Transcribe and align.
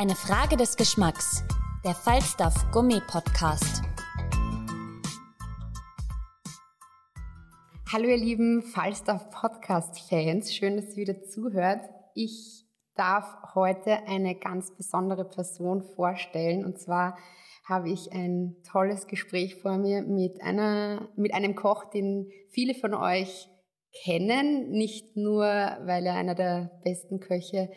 Eine 0.00 0.14
Frage 0.14 0.56
des 0.56 0.78
Geschmacks. 0.78 1.44
Der 1.84 1.92
Falstaff 1.92 2.54
Gummi 2.72 3.02
Podcast. 3.06 3.82
Hallo 7.92 8.08
ihr 8.08 8.16
lieben 8.16 8.62
Falstaff 8.62 9.28
Podcast-Fans, 9.28 10.54
schön, 10.54 10.76
dass 10.76 10.96
ihr 10.96 11.06
wieder 11.06 11.22
zuhört. 11.24 11.82
Ich 12.14 12.64
darf 12.94 13.26
heute 13.54 14.06
eine 14.06 14.36
ganz 14.36 14.74
besondere 14.74 15.26
Person 15.26 15.82
vorstellen 15.82 16.64
und 16.64 16.78
zwar 16.78 17.18
habe 17.68 17.90
ich 17.90 18.10
ein 18.10 18.56
tolles 18.72 19.06
Gespräch 19.06 19.56
vor 19.56 19.76
mir 19.76 20.00
mit, 20.00 20.40
einer, 20.40 21.10
mit 21.14 21.34
einem 21.34 21.54
Koch, 21.54 21.90
den 21.90 22.30
viele 22.48 22.72
von 22.72 22.94
euch 22.94 23.50
kennen, 24.02 24.70
nicht 24.70 25.14
nur, 25.18 25.44
weil 25.44 26.06
er 26.06 26.14
einer 26.14 26.34
der 26.34 26.80
besten 26.84 27.20
Köche 27.20 27.68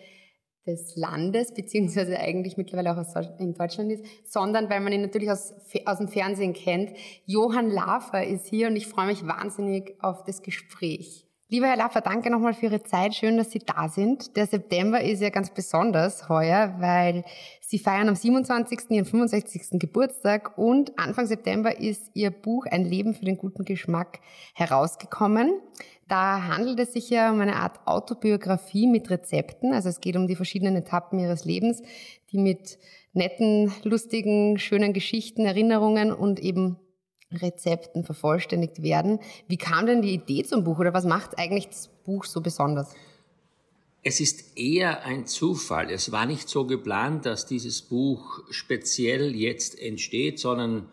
des 0.66 0.95
Landes, 0.95 1.53
beziehungsweise 1.53 2.19
eigentlich 2.19 2.58
mittlerweile 2.58 2.92
auch 2.92 3.39
in 3.39 3.53
Deutschland 3.53 3.92
ist, 3.92 4.06
sondern 4.25 4.69
weil 4.69 4.80
man 4.80 4.94
ihn 4.94 5.02
natürlich 5.02 5.30
aus, 5.31 5.53
aus 5.86 5.97
dem 5.97 6.08
Fernsehen 6.08 6.53
kennt. 6.53 6.92
Johann 7.25 7.69
Lafer 7.69 8.25
ist 8.25 8.47
hier 8.47 8.67
und 8.67 8.75
ich 8.75 8.88
freue 8.88 9.08
mich 9.08 9.28
wahnsinnig 9.28 9.95
auf 10.02 10.23
das 10.23 10.41
Gespräch. 10.41 11.28
Lieber 11.53 11.67
Herr 11.67 11.78
Laffer, 11.78 12.02
danke 12.02 12.31
nochmal 12.31 12.56
für 12.56 12.66
Ihre 12.66 12.81
Zeit. 12.81 13.14
Schön, 13.14 13.38
dass 13.38 13.52
Sie 13.52 13.59
da 13.59 13.88
sind. 13.88 14.36
Der 14.38 14.47
September 14.47 15.03
ist 15.03 15.22
ja 15.22 15.30
ganz 15.30 15.53
besonders 15.53 16.28
heuer, 16.28 16.73
weil 16.80 17.25
Sie 17.61 17.78
feiern 17.78 18.09
am 18.09 18.16
27. 18.16 18.89
Ihren 18.89 19.06
65. 19.06 19.80
Geburtstag 19.80 20.58
und 20.58 20.97
Anfang 20.97 21.28
September 21.28 21.80
ist 21.80 22.09
Ihr 22.16 22.31
Buch 22.31 22.66
Ein 22.66 22.86
Leben 22.86 23.14
für 23.14 23.25
den 23.25 23.38
guten 23.38 23.66
Geschmack 23.66 24.19
herausgekommen. 24.56 25.61
Da 26.08 26.44
handelt 26.44 26.80
es 26.80 26.94
sich 26.94 27.09
ja 27.09 27.32
um 27.32 27.40
eine 27.40 27.56
Art 27.56 27.88
Autobiografie 27.88 28.88
mit 28.88 29.09
Rezepten. 29.09 29.73
Also 29.73 29.90
es 29.90 30.02
geht 30.02 30.16
um 30.16 30.28
die 30.28 30.36
verschiedenen 30.36 30.76
Etappen 30.76 31.20
Ihres 31.20 31.46
Lebens, 31.46 31.82
die 32.32 32.38
mit 32.38 32.78
netten, 33.14 33.72
lustigen, 33.84 34.58
schönen 34.58 34.94
Geschichten, 34.94 35.46
Erinnerungen 35.46 36.12
und 36.12 36.40
eben 36.40 36.78
Rezepten 37.31 38.04
vervollständigt 38.04 38.84
werden. 38.84 39.20
Wie 39.48 39.58
kam 39.58 39.86
denn 39.86 40.02
die 40.02 40.14
Idee 40.14 40.44
zum 40.44 40.64
Buch 40.64 40.80
oder 40.80 40.94
was 40.94 41.06
macht 41.06 41.38
eigentlich 41.38 41.68
das 41.68 41.90
Buch 42.04 42.26
so 42.26 42.42
besonders? 42.42 42.94
Es 44.04 44.20
ist 44.20 44.58
eher 44.58 45.06
ein 45.06 45.26
Zufall. 45.26 45.90
Es 45.90 46.12
war 46.12 46.26
nicht 46.26 46.50
so 46.50 46.68
geplant, 46.68 47.26
dass 47.26 47.46
dieses 47.46 47.81
Buch 47.81 48.42
speziell 48.50 49.34
jetzt 49.34 49.80
entsteht, 49.80 50.40
sondern 50.40 50.90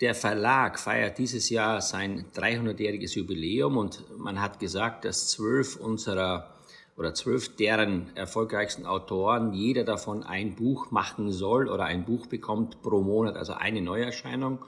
der 0.00 0.14
Verlag 0.14 0.78
feiert 0.78 1.18
dieses 1.18 1.50
Jahr 1.50 1.82
sein 1.82 2.24
300-jähriges 2.34 3.14
Jubiläum 3.16 3.76
und 3.76 4.02
man 4.18 4.40
hat 4.40 4.58
gesagt, 4.58 5.04
dass 5.04 5.28
zwölf 5.28 5.76
unserer 5.76 6.54
oder 6.96 7.14
zwölf 7.14 7.56
deren 7.56 8.14
erfolgreichsten 8.14 8.86
Autoren, 8.86 9.52
jeder 9.52 9.84
davon 9.84 10.22
ein 10.22 10.54
Buch 10.54 10.90
machen 10.90 11.32
soll 11.32 11.68
oder 11.68 11.84
ein 11.84 12.04
Buch 12.04 12.26
bekommt 12.26 12.82
pro 12.82 13.00
Monat, 13.02 13.36
also 13.36 13.54
eine 13.54 13.80
Neuerscheinung. 13.80 14.58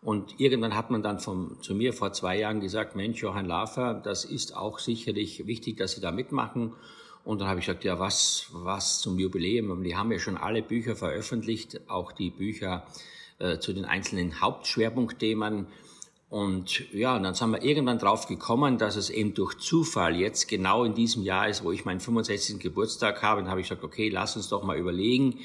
Und 0.00 0.40
irgendwann 0.40 0.76
hat 0.76 0.90
man 0.90 1.02
dann 1.02 1.18
vom, 1.18 1.60
zu 1.60 1.74
mir 1.74 1.92
vor 1.92 2.12
zwei 2.12 2.38
Jahren 2.38 2.60
gesagt, 2.60 2.96
Mensch, 2.96 3.20
Johann 3.20 3.46
Lafer, 3.46 3.94
das 3.94 4.24
ist 4.24 4.56
auch 4.56 4.78
sicherlich 4.78 5.46
wichtig, 5.46 5.76
dass 5.76 5.92
Sie 5.92 6.00
da 6.00 6.10
mitmachen. 6.10 6.74
Und 7.24 7.40
dann 7.40 7.48
habe 7.48 7.60
ich 7.60 7.66
gesagt, 7.66 7.84
ja, 7.84 7.98
was, 7.98 8.48
was 8.52 9.00
zum 9.00 9.18
Jubiläum? 9.18 9.82
Die 9.82 9.96
haben 9.96 10.10
ja 10.12 10.18
schon 10.18 10.36
alle 10.36 10.62
Bücher 10.62 10.96
veröffentlicht, 10.96 11.80
auch 11.88 12.12
die 12.12 12.30
Bücher 12.30 12.86
äh, 13.38 13.58
zu 13.58 13.72
den 13.72 13.84
einzelnen 13.84 14.40
Hauptschwerpunktthemen. 14.40 15.66
Und 16.28 16.92
ja, 16.92 17.16
und 17.16 17.22
dann 17.22 17.34
sind 17.34 17.52
wir 17.52 17.62
irgendwann 17.62 17.98
drauf 17.98 18.26
gekommen, 18.26 18.76
dass 18.76 18.96
es 18.96 19.08
eben 19.08 19.32
durch 19.34 19.58
Zufall 19.58 20.16
jetzt 20.16 20.46
genau 20.46 20.84
in 20.84 20.94
diesem 20.94 21.22
Jahr 21.22 21.48
ist, 21.48 21.64
wo 21.64 21.72
ich 21.72 21.84
meinen 21.84 22.00
65. 22.00 22.58
Geburtstag 22.58 23.22
habe. 23.22 23.40
Dann 23.40 23.50
habe 23.50 23.60
ich 23.60 23.68
gesagt, 23.68 23.84
okay, 23.84 24.10
lass 24.10 24.36
uns 24.36 24.48
doch 24.48 24.62
mal 24.62 24.76
überlegen, 24.76 25.38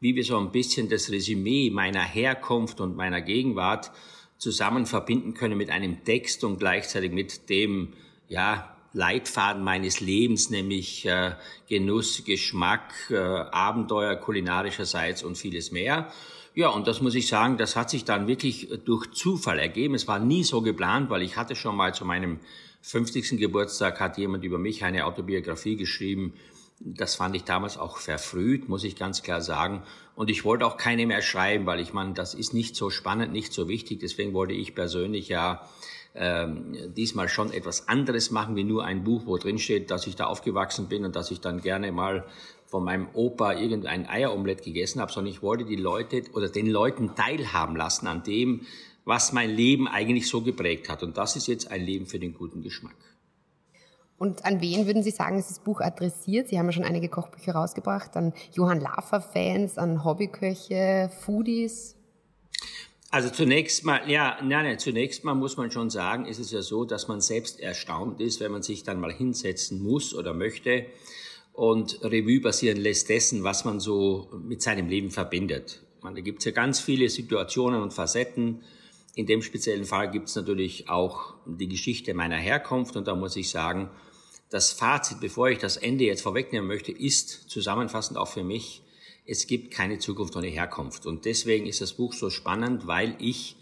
wie 0.00 0.16
wir 0.16 0.24
so 0.24 0.36
ein 0.36 0.50
bisschen 0.50 0.88
das 0.88 1.10
Resümee 1.10 1.70
meiner 1.70 2.02
Herkunft 2.02 2.80
und 2.80 2.96
meiner 2.96 3.20
Gegenwart 3.20 3.92
zusammen 4.38 4.86
verbinden 4.86 5.34
können 5.34 5.56
mit 5.56 5.70
einem 5.70 6.04
Text 6.04 6.42
und 6.42 6.58
gleichzeitig 6.58 7.12
mit 7.12 7.48
dem, 7.48 7.92
ja, 8.28 8.74
Leitfaden 8.92 9.62
meines 9.64 10.00
Lebens, 10.00 10.50
nämlich 10.50 11.04
äh, 11.04 11.32
Genuss, 11.68 12.24
Geschmack, 12.24 12.92
äh, 13.10 13.16
Abenteuer 13.16 14.14
kulinarischerseits 14.14 15.24
und 15.24 15.36
vieles 15.36 15.72
mehr. 15.72 16.12
Ja, 16.54 16.68
und 16.68 16.86
das 16.86 17.00
muss 17.00 17.16
ich 17.16 17.26
sagen, 17.26 17.56
das 17.56 17.74
hat 17.74 17.90
sich 17.90 18.04
dann 18.04 18.28
wirklich 18.28 18.68
durch 18.84 19.10
Zufall 19.12 19.58
ergeben. 19.58 19.94
Es 19.94 20.06
war 20.06 20.20
nie 20.20 20.44
so 20.44 20.62
geplant, 20.62 21.10
weil 21.10 21.22
ich 21.22 21.36
hatte 21.36 21.56
schon 21.56 21.74
mal 21.74 21.92
zu 21.92 22.04
meinem 22.04 22.38
50. 22.82 23.38
Geburtstag 23.38 23.98
hat 23.98 24.18
jemand 24.18 24.44
über 24.44 24.58
mich 24.58 24.84
eine 24.84 25.06
Autobiografie 25.06 25.76
geschrieben, 25.76 26.34
das 26.80 27.14
fand 27.14 27.34
ich 27.36 27.44
damals 27.44 27.78
auch 27.78 27.98
verfrüht, 27.98 28.68
muss 28.68 28.84
ich 28.84 28.96
ganz 28.96 29.22
klar 29.22 29.40
sagen. 29.40 29.82
Und 30.16 30.28
ich 30.28 30.44
wollte 30.44 30.66
auch 30.66 30.76
keine 30.76 31.06
mehr 31.06 31.22
schreiben, 31.22 31.66
weil 31.66 31.80
ich 31.80 31.92
meine, 31.92 32.14
das 32.14 32.34
ist 32.34 32.52
nicht 32.52 32.76
so 32.76 32.90
spannend, 32.90 33.32
nicht 33.32 33.52
so 33.52 33.68
wichtig. 33.68 34.00
Deswegen 34.00 34.34
wollte 34.34 34.54
ich 34.54 34.74
persönlich 34.74 35.28
ja 35.28 35.68
ähm, 36.14 36.76
diesmal 36.94 37.28
schon 37.28 37.52
etwas 37.52 37.88
anderes 37.88 38.30
machen, 38.30 38.54
wie 38.54 38.64
nur 38.64 38.84
ein 38.84 39.02
Buch, 39.02 39.22
wo 39.26 39.38
drin 39.38 39.58
steht, 39.58 39.90
dass 39.90 40.06
ich 40.06 40.16
da 40.16 40.26
aufgewachsen 40.26 40.88
bin 40.88 41.04
und 41.04 41.16
dass 41.16 41.30
ich 41.30 41.40
dann 41.40 41.60
gerne 41.60 41.90
mal 41.90 42.26
von 42.74 42.82
meinem 42.82 43.06
Opa 43.14 43.52
irgendein 43.52 44.08
Eieromelett 44.08 44.64
gegessen 44.64 45.00
habe, 45.00 45.12
sondern 45.12 45.32
ich 45.32 45.42
wollte 45.42 45.64
die 45.64 45.76
Leute 45.76 46.24
oder 46.32 46.48
den 46.48 46.66
Leuten 46.66 47.14
teilhaben 47.14 47.76
lassen 47.76 48.08
an 48.08 48.24
dem, 48.24 48.62
was 49.04 49.32
mein 49.32 49.48
Leben 49.48 49.86
eigentlich 49.86 50.28
so 50.28 50.40
geprägt 50.40 50.88
hat. 50.88 51.04
Und 51.04 51.16
das 51.16 51.36
ist 51.36 51.46
jetzt 51.46 51.70
ein 51.70 51.82
Leben 51.82 52.06
für 52.06 52.18
den 52.18 52.34
guten 52.34 52.62
Geschmack. 52.62 52.96
Und 54.18 54.44
an 54.44 54.60
wen 54.60 54.88
würden 54.88 55.04
Sie 55.04 55.12
sagen, 55.12 55.38
ist 55.38 55.50
das 55.50 55.60
Buch 55.60 55.80
adressiert? 55.80 56.48
Sie 56.48 56.58
haben 56.58 56.66
ja 56.66 56.72
schon 56.72 56.82
einige 56.82 57.08
Kochbücher 57.08 57.52
rausgebracht, 57.52 58.16
an 58.16 58.32
Johann 58.54 58.80
Lafer-Fans, 58.80 59.78
an 59.78 60.02
Hobbyköche, 60.02 61.12
Foodies. 61.20 61.94
Also 63.12 63.30
zunächst 63.30 63.84
mal, 63.84 64.00
ja, 64.10 64.38
nein, 64.42 64.64
nein, 64.64 64.78
zunächst 64.80 65.22
mal 65.22 65.36
muss 65.36 65.56
man 65.56 65.70
schon 65.70 65.90
sagen, 65.90 66.26
ist 66.26 66.40
es 66.40 66.50
ja 66.50 66.60
so, 66.60 66.84
dass 66.84 67.06
man 67.06 67.20
selbst 67.20 67.60
erstaunt 67.60 68.20
ist, 68.20 68.40
wenn 68.40 68.50
man 68.50 68.62
sich 68.62 68.82
dann 68.82 68.98
mal 68.98 69.12
hinsetzen 69.12 69.80
muss 69.80 70.12
oder 70.12 70.34
möchte 70.34 70.86
und 71.54 72.00
Revue 72.02 72.40
passieren 72.40 72.76
lässt 72.76 73.08
dessen, 73.08 73.44
was 73.44 73.64
man 73.64 73.80
so 73.80 74.28
mit 74.42 74.60
seinem 74.60 74.88
Leben 74.88 75.10
verbindet. 75.10 75.80
Man, 76.02 76.14
da 76.14 76.20
gibt 76.20 76.40
es 76.40 76.44
ja 76.44 76.50
ganz 76.50 76.80
viele 76.80 77.08
Situationen 77.08 77.80
und 77.80 77.94
Facetten. 77.94 78.62
In 79.14 79.26
dem 79.26 79.40
speziellen 79.40 79.84
Fall 79.84 80.10
gibt 80.10 80.28
es 80.28 80.34
natürlich 80.34 80.88
auch 80.88 81.34
die 81.46 81.68
Geschichte 81.68 82.12
meiner 82.12 82.36
Herkunft 82.36 82.96
und 82.96 83.06
da 83.06 83.14
muss 83.14 83.36
ich 83.36 83.50
sagen, 83.50 83.88
das 84.50 84.72
Fazit, 84.72 85.20
bevor 85.20 85.48
ich 85.48 85.58
das 85.58 85.76
Ende 85.76 86.04
jetzt 86.04 86.22
vorwegnehmen 86.22 86.66
möchte, 86.66 86.92
ist 86.92 87.48
zusammenfassend 87.48 88.18
auch 88.18 88.28
für 88.28 88.44
mich, 88.44 88.82
es 89.24 89.46
gibt 89.46 89.72
keine 89.72 89.98
Zukunft 89.98 90.36
ohne 90.36 90.48
Herkunft. 90.48 91.06
Und 91.06 91.24
deswegen 91.24 91.66
ist 91.66 91.80
das 91.80 91.94
Buch 91.94 92.12
so 92.12 92.30
spannend, 92.30 92.86
weil 92.86 93.16
ich 93.20 93.56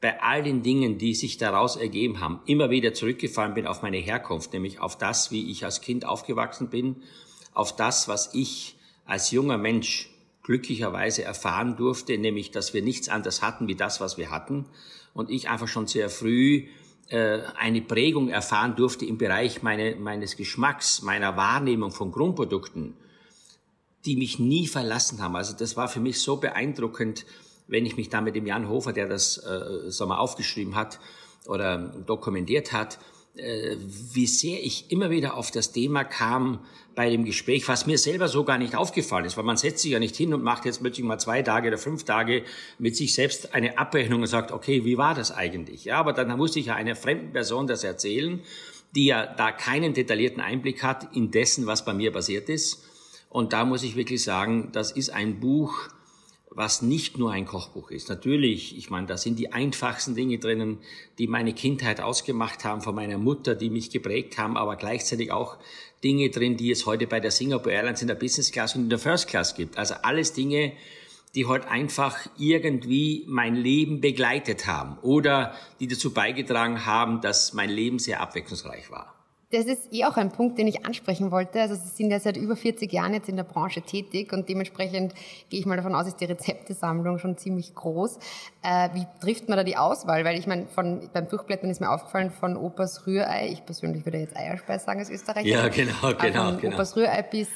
bei 0.00 0.22
all 0.22 0.42
den 0.42 0.62
Dingen, 0.62 0.98
die 0.98 1.14
sich 1.14 1.38
daraus 1.38 1.76
ergeben 1.76 2.20
haben, 2.20 2.40
immer 2.46 2.70
wieder 2.70 2.94
zurückgefallen 2.94 3.54
bin 3.54 3.66
auf 3.66 3.82
meine 3.82 3.96
Herkunft, 3.96 4.52
nämlich 4.52 4.80
auf 4.80 4.96
das, 4.96 5.30
wie 5.30 5.50
ich 5.50 5.64
als 5.64 5.80
Kind 5.80 6.04
aufgewachsen 6.04 6.70
bin, 6.70 7.02
auf 7.52 7.74
das, 7.74 8.06
was 8.06 8.34
ich 8.34 8.76
als 9.06 9.30
junger 9.32 9.58
Mensch 9.58 10.10
glücklicherweise 10.44 11.24
erfahren 11.24 11.76
durfte, 11.76 12.16
nämlich, 12.16 12.50
dass 12.50 12.72
wir 12.72 12.82
nichts 12.82 13.08
anderes 13.08 13.42
hatten 13.42 13.66
wie 13.66 13.74
das, 13.74 14.00
was 14.00 14.16
wir 14.16 14.30
hatten. 14.30 14.66
Und 15.14 15.30
ich 15.30 15.48
einfach 15.48 15.68
schon 15.68 15.86
sehr 15.86 16.08
früh 16.08 16.68
äh, 17.08 17.40
eine 17.56 17.82
Prägung 17.82 18.28
erfahren 18.28 18.76
durfte 18.76 19.04
im 19.04 19.18
Bereich 19.18 19.62
meine, 19.62 19.96
meines 19.96 20.36
Geschmacks, 20.36 21.02
meiner 21.02 21.36
Wahrnehmung 21.36 21.90
von 21.90 22.12
Grundprodukten, 22.12 22.94
die 24.04 24.16
mich 24.16 24.38
nie 24.38 24.68
verlassen 24.68 25.20
haben. 25.20 25.34
Also 25.34 25.54
das 25.56 25.76
war 25.76 25.88
für 25.88 26.00
mich 26.00 26.20
so 26.20 26.36
beeindruckend, 26.36 27.26
wenn 27.68 27.86
ich 27.86 27.96
mich 27.96 28.08
da 28.08 28.20
mit 28.20 28.34
dem 28.34 28.46
Jan 28.46 28.68
Hofer, 28.68 28.92
der 28.92 29.06
das 29.06 29.38
äh, 29.38 29.90
sagen 29.90 30.10
wir, 30.10 30.18
aufgeschrieben 30.18 30.74
hat 30.74 30.98
oder 31.46 31.78
dokumentiert 31.78 32.72
hat, 32.72 32.98
äh, 33.36 33.76
wie 34.12 34.26
sehr 34.26 34.64
ich 34.64 34.90
immer 34.90 35.10
wieder 35.10 35.36
auf 35.36 35.50
das 35.50 35.70
Thema 35.70 36.02
kam 36.02 36.60
bei 36.96 37.10
dem 37.10 37.24
Gespräch, 37.24 37.68
was 37.68 37.86
mir 37.86 37.96
selber 37.96 38.26
so 38.26 38.42
gar 38.42 38.58
nicht 38.58 38.74
aufgefallen 38.74 39.24
ist, 39.24 39.36
weil 39.36 39.44
man 39.44 39.56
setzt 39.56 39.80
sich 39.80 39.92
ja 39.92 40.00
nicht 40.00 40.16
hin 40.16 40.34
und 40.34 40.42
macht 40.42 40.64
jetzt 40.64 40.80
plötzlich 40.80 41.06
mal 41.06 41.18
zwei 41.18 41.42
Tage 41.42 41.68
oder 41.68 41.78
fünf 41.78 42.02
Tage 42.02 42.42
mit 42.80 42.96
sich 42.96 43.14
selbst 43.14 43.54
eine 43.54 43.78
Abrechnung 43.78 44.22
und 44.22 44.26
sagt, 44.26 44.50
okay, 44.50 44.84
wie 44.84 44.98
war 44.98 45.14
das 45.14 45.30
eigentlich? 45.30 45.84
Ja, 45.84 45.98
aber 45.98 46.12
dann 46.12 46.36
musste 46.36 46.58
ich 46.58 46.66
ja 46.66 46.74
einer 46.74 46.96
fremden 46.96 47.32
Person 47.32 47.68
das 47.68 47.84
erzählen, 47.84 48.40
die 48.96 49.06
ja 49.06 49.26
da 49.26 49.52
keinen 49.52 49.94
detaillierten 49.94 50.40
Einblick 50.40 50.82
hat 50.82 51.14
in 51.14 51.30
dessen, 51.30 51.66
was 51.66 51.84
bei 51.84 51.92
mir 51.92 52.12
passiert 52.12 52.48
ist. 52.48 52.84
Und 53.28 53.52
da 53.52 53.64
muss 53.64 53.84
ich 53.84 53.94
wirklich 53.94 54.24
sagen, 54.24 54.70
das 54.72 54.90
ist 54.90 55.10
ein 55.10 55.38
Buch, 55.38 55.90
was 56.58 56.82
nicht 56.82 57.18
nur 57.18 57.30
ein 57.30 57.46
Kochbuch 57.46 57.92
ist. 57.92 58.08
Natürlich, 58.08 58.76
ich 58.76 58.90
meine, 58.90 59.06
da 59.06 59.16
sind 59.16 59.38
die 59.38 59.52
einfachsten 59.52 60.16
Dinge 60.16 60.38
drinnen, 60.38 60.78
die 61.18 61.28
meine 61.28 61.52
Kindheit 61.52 62.00
ausgemacht 62.00 62.64
haben 62.64 62.80
von 62.82 62.96
meiner 62.96 63.16
Mutter, 63.16 63.54
die 63.54 63.70
mich 63.70 63.90
geprägt 63.90 64.38
haben, 64.38 64.56
aber 64.56 64.74
gleichzeitig 64.74 65.30
auch 65.30 65.58
Dinge 66.02 66.30
drin, 66.30 66.56
die 66.56 66.72
es 66.72 66.84
heute 66.84 67.06
bei 67.06 67.20
der 67.20 67.30
Singapore 67.30 67.72
Airlines 67.72 68.02
in 68.02 68.08
der 68.08 68.16
Business 68.16 68.50
Class 68.50 68.74
und 68.74 68.82
in 68.82 68.90
der 68.90 68.98
First 68.98 69.28
Class 69.28 69.54
gibt. 69.54 69.78
Also 69.78 69.94
alles 70.02 70.32
Dinge, 70.32 70.72
die 71.36 71.46
heute 71.46 71.66
halt 71.66 71.74
einfach 71.74 72.18
irgendwie 72.36 73.24
mein 73.28 73.54
Leben 73.54 74.00
begleitet 74.00 74.66
haben 74.66 74.98
oder 75.02 75.54
die 75.78 75.86
dazu 75.86 76.12
beigetragen 76.12 76.84
haben, 76.84 77.20
dass 77.20 77.52
mein 77.52 77.70
Leben 77.70 78.00
sehr 78.00 78.20
abwechslungsreich 78.20 78.90
war. 78.90 79.17
Das 79.50 79.64
ist 79.64 79.92
eh 79.94 80.04
auch 80.04 80.18
ein 80.18 80.30
Punkt, 80.30 80.58
den 80.58 80.66
ich 80.66 80.84
ansprechen 80.84 81.30
wollte. 81.30 81.60
Also 81.60 81.74
Sie 81.74 81.88
sind 81.88 82.10
ja 82.10 82.20
seit 82.20 82.36
über 82.36 82.54
40 82.54 82.92
Jahren 82.92 83.14
jetzt 83.14 83.30
in 83.30 83.36
der 83.36 83.44
Branche 83.44 83.80
tätig 83.80 84.32
und 84.34 84.46
dementsprechend 84.46 85.14
gehe 85.48 85.58
ich 85.58 85.64
mal 85.64 85.76
davon 85.76 85.94
aus, 85.94 86.06
ist 86.06 86.20
die 86.20 86.26
Rezeptesammlung 86.26 87.18
schon 87.18 87.38
ziemlich 87.38 87.74
groß. 87.74 88.18
Äh, 88.62 88.90
wie 88.92 89.06
trifft 89.22 89.48
man 89.48 89.56
da 89.56 89.64
die 89.64 89.78
Auswahl? 89.78 90.24
Weil 90.26 90.38
ich 90.38 90.46
meine, 90.46 90.66
von, 90.66 91.08
beim 91.14 91.28
Durchblättern 91.28 91.70
ist 91.70 91.80
mir 91.80 91.90
aufgefallen 91.90 92.30
von 92.30 92.58
Opas 92.58 93.06
Rührei, 93.06 93.48
ich 93.50 93.64
persönlich 93.64 94.04
würde 94.04 94.18
jetzt 94.18 94.36
Eierspeis 94.36 94.84
sagen 94.84 95.00
als 95.00 95.08
Österreicher. 95.08 95.48
Ja, 95.48 95.68
genau, 95.68 95.92
genau. 96.20 96.50
Von 96.50 96.60
genau. 96.60 96.74
Opas 96.74 96.94
Rührei 96.94 97.22
bis 97.22 97.48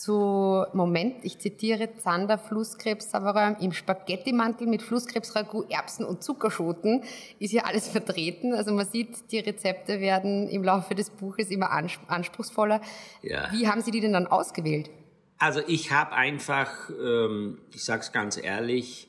zu, 0.00 0.64
Moment, 0.72 1.24
ich 1.24 1.38
zitiere, 1.38 1.94
Zander 1.98 2.38
Flusskrebs 2.38 3.10
Savarin 3.10 3.56
im 3.60 3.72
Spaghetti-Mantel 3.72 4.66
mit 4.66 4.82
Flusskrebs-Ragout, 4.82 5.66
Erbsen 5.68 6.06
und 6.06 6.24
Zuckerschoten 6.24 7.04
ist 7.38 7.50
hier 7.50 7.66
alles 7.66 7.88
vertreten. 7.88 8.54
Also 8.54 8.72
man 8.72 8.86
sieht, 8.86 9.30
die 9.30 9.38
Rezepte 9.38 10.00
werden 10.00 10.48
im 10.48 10.64
Laufe 10.64 10.94
des 10.94 11.10
Buches 11.10 11.50
immer 11.50 11.70
anspruchsvoller. 11.70 12.80
Ja. 13.22 13.50
Wie 13.52 13.68
haben 13.68 13.82
Sie 13.82 13.90
die 13.90 14.00
denn 14.00 14.14
dann 14.14 14.26
ausgewählt? 14.26 14.90
Also 15.38 15.60
ich 15.66 15.92
habe 15.92 16.12
einfach, 16.12 16.90
ähm, 16.90 17.58
ich 17.72 17.84
sage 17.84 18.00
es 18.00 18.12
ganz 18.12 18.42
ehrlich, 18.42 19.08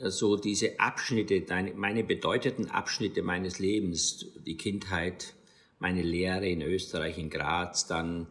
so 0.00 0.36
diese 0.36 0.78
Abschnitte, 0.78 1.42
meine 1.74 2.04
bedeuteten 2.04 2.70
Abschnitte 2.70 3.22
meines 3.22 3.58
Lebens, 3.58 4.26
die 4.46 4.56
Kindheit, 4.56 5.34
meine 5.78 6.02
Lehre 6.02 6.46
in 6.48 6.62
Österreich, 6.62 7.18
in 7.18 7.30
Graz, 7.30 7.86
dann 7.86 8.28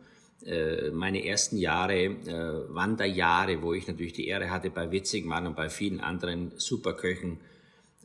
meine 0.93 1.25
ersten 1.25 1.57
Jahre, 1.57 2.03
äh, 2.03 2.73
Wanderjahre, 2.73 3.61
wo 3.61 3.73
ich 3.73 3.87
natürlich 3.87 4.13
die 4.13 4.27
Ehre 4.27 4.49
hatte, 4.49 4.69
bei 4.69 4.91
Witzigmann 4.91 5.47
und 5.47 5.55
bei 5.55 5.69
vielen 5.69 5.99
anderen 5.99 6.51
Superköchen 6.57 7.39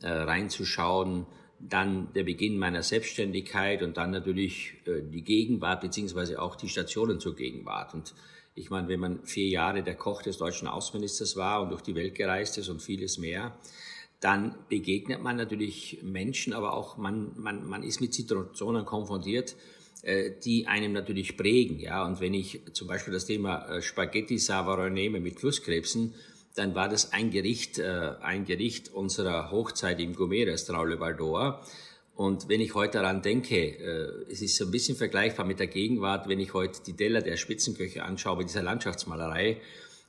äh, 0.01 0.09
reinzuschauen. 0.09 1.25
Dann 1.59 2.11
der 2.13 2.23
Beginn 2.23 2.57
meiner 2.57 2.83
Selbstständigkeit 2.83 3.83
und 3.83 3.95
dann 3.95 4.11
natürlich 4.11 4.73
die 4.85 5.21
Gegenwart 5.21 5.79
beziehungsweise 5.79 6.41
auch 6.41 6.57
die 6.57 6.67
Stationen 6.67 7.21
zur 7.21 7.37
Gegenwart. 7.37 7.93
Und 7.93 8.13
ich 8.53 8.69
meine, 8.69 8.89
wenn 8.89 8.99
man 8.99 9.23
vier 9.23 9.47
Jahre 9.47 9.81
der 9.81 9.95
Koch 9.95 10.21
des 10.23 10.37
deutschen 10.37 10.67
Außenministers 10.67 11.37
war 11.37 11.61
und 11.61 11.69
durch 11.69 11.81
die 11.81 11.95
Welt 11.95 12.15
gereist 12.15 12.57
ist 12.57 12.67
und 12.67 12.81
vieles 12.81 13.17
mehr, 13.17 13.55
dann 14.19 14.55
begegnet 14.67 15.21
man 15.21 15.37
natürlich 15.37 15.99
Menschen, 16.01 16.51
aber 16.51 16.73
auch 16.73 16.97
man, 16.97 17.31
man, 17.37 17.65
man 17.65 17.83
ist 17.83 18.01
mit 18.01 18.13
Situationen 18.13 18.83
konfrontiert, 18.83 19.51
äh, 19.51 19.55
die 20.43 20.67
einem 20.67 20.91
natürlich 20.91 21.37
prägen. 21.37 21.79
Ja, 21.79 22.05
und 22.05 22.19
wenn 22.19 22.33
ich 22.33 22.59
zum 22.73 22.87
Beispiel 22.87 23.13
das 23.13 23.25
Thema 23.25 23.65
äh, 23.69 23.81
Spaghetti 23.81 24.37
Savarin 24.37 24.93
nehme 24.93 25.19
mit 25.19 25.39
Flusskrebsen, 25.39 26.13
dann 26.55 26.75
war 26.75 26.89
das 26.89 27.13
ein 27.13 27.31
Gericht, 27.31 27.79
äh, 27.79 28.11
ein 28.21 28.45
Gericht 28.45 28.93
unserer 28.93 29.49
Hochzeit 29.49 29.99
im 29.99 30.13
Gourmet-Restaurant 30.13 30.89
Le 30.89 30.99
Val 30.99 31.15
d'Or. 31.15 31.59
Und 32.15 32.49
wenn 32.49 32.61
ich 32.61 32.75
heute 32.75 32.99
daran 32.99 33.23
denke, 33.23 34.23
es 34.29 34.43
ist 34.43 34.55
so 34.57 34.65
ein 34.65 34.71
bisschen 34.71 34.95
vergleichbar 34.95 35.47
mit 35.47 35.57
der 35.57 35.65
Gegenwart, 35.65 36.29
wenn 36.29 36.39
ich 36.39 36.53
heute 36.53 36.79
die 36.85 36.93
Teller 36.93 37.21
der 37.21 37.37
Spitzenköche 37.37 38.03
anschaue 38.03 38.45
dieser 38.45 38.61
Landschaftsmalerei, 38.61 39.57